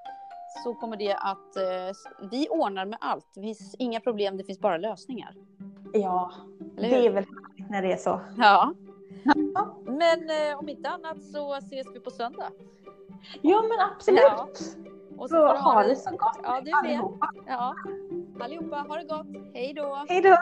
så 0.65 0.75
kommer 0.75 0.97
det 0.97 1.15
att... 1.15 1.57
Eh, 1.57 2.29
vi 2.31 2.49
ordnar 2.49 2.85
med 2.87 2.99
allt. 3.01 3.27
Det 3.35 3.41
finns 3.41 3.75
inga 3.79 4.01
problem, 4.01 4.37
det 4.37 4.45
finns 4.45 4.61
bara 4.61 4.77
lösningar. 4.77 5.35
Ja, 5.93 6.33
det 6.77 7.07
är 7.07 7.11
väl 7.11 7.25
när 7.71 7.83
det 7.83 7.93
är 7.93 7.97
så. 7.97 8.21
Ja. 8.39 8.75
Men 9.85 10.31
eh, 10.31 10.59
om 10.59 10.69
inte 10.69 10.89
annat 10.89 11.23
så 11.23 11.55
ses 11.55 11.87
vi 11.95 12.01
på 12.01 12.11
söndag. 12.11 12.51
Ja, 13.43 13.63
men 13.63 13.91
absolut. 13.93 14.23
Ja. 14.23 14.49
Och 15.19 15.29
så, 15.29 15.37
så 15.37 15.47
ha 15.47 15.83
det 15.83 15.97
så 15.97 16.11
gott 16.11 16.41
Ja, 16.43 16.61
du 16.61 16.89
med. 16.89 17.01
Ja. 17.47 17.75
Allihopa, 18.41 18.77
ha 18.77 18.97
det 18.97 19.05
gott. 19.05 19.27
Hej 19.55 19.75
då. 19.75 20.05
Hej 20.09 20.23
då. 20.23 20.37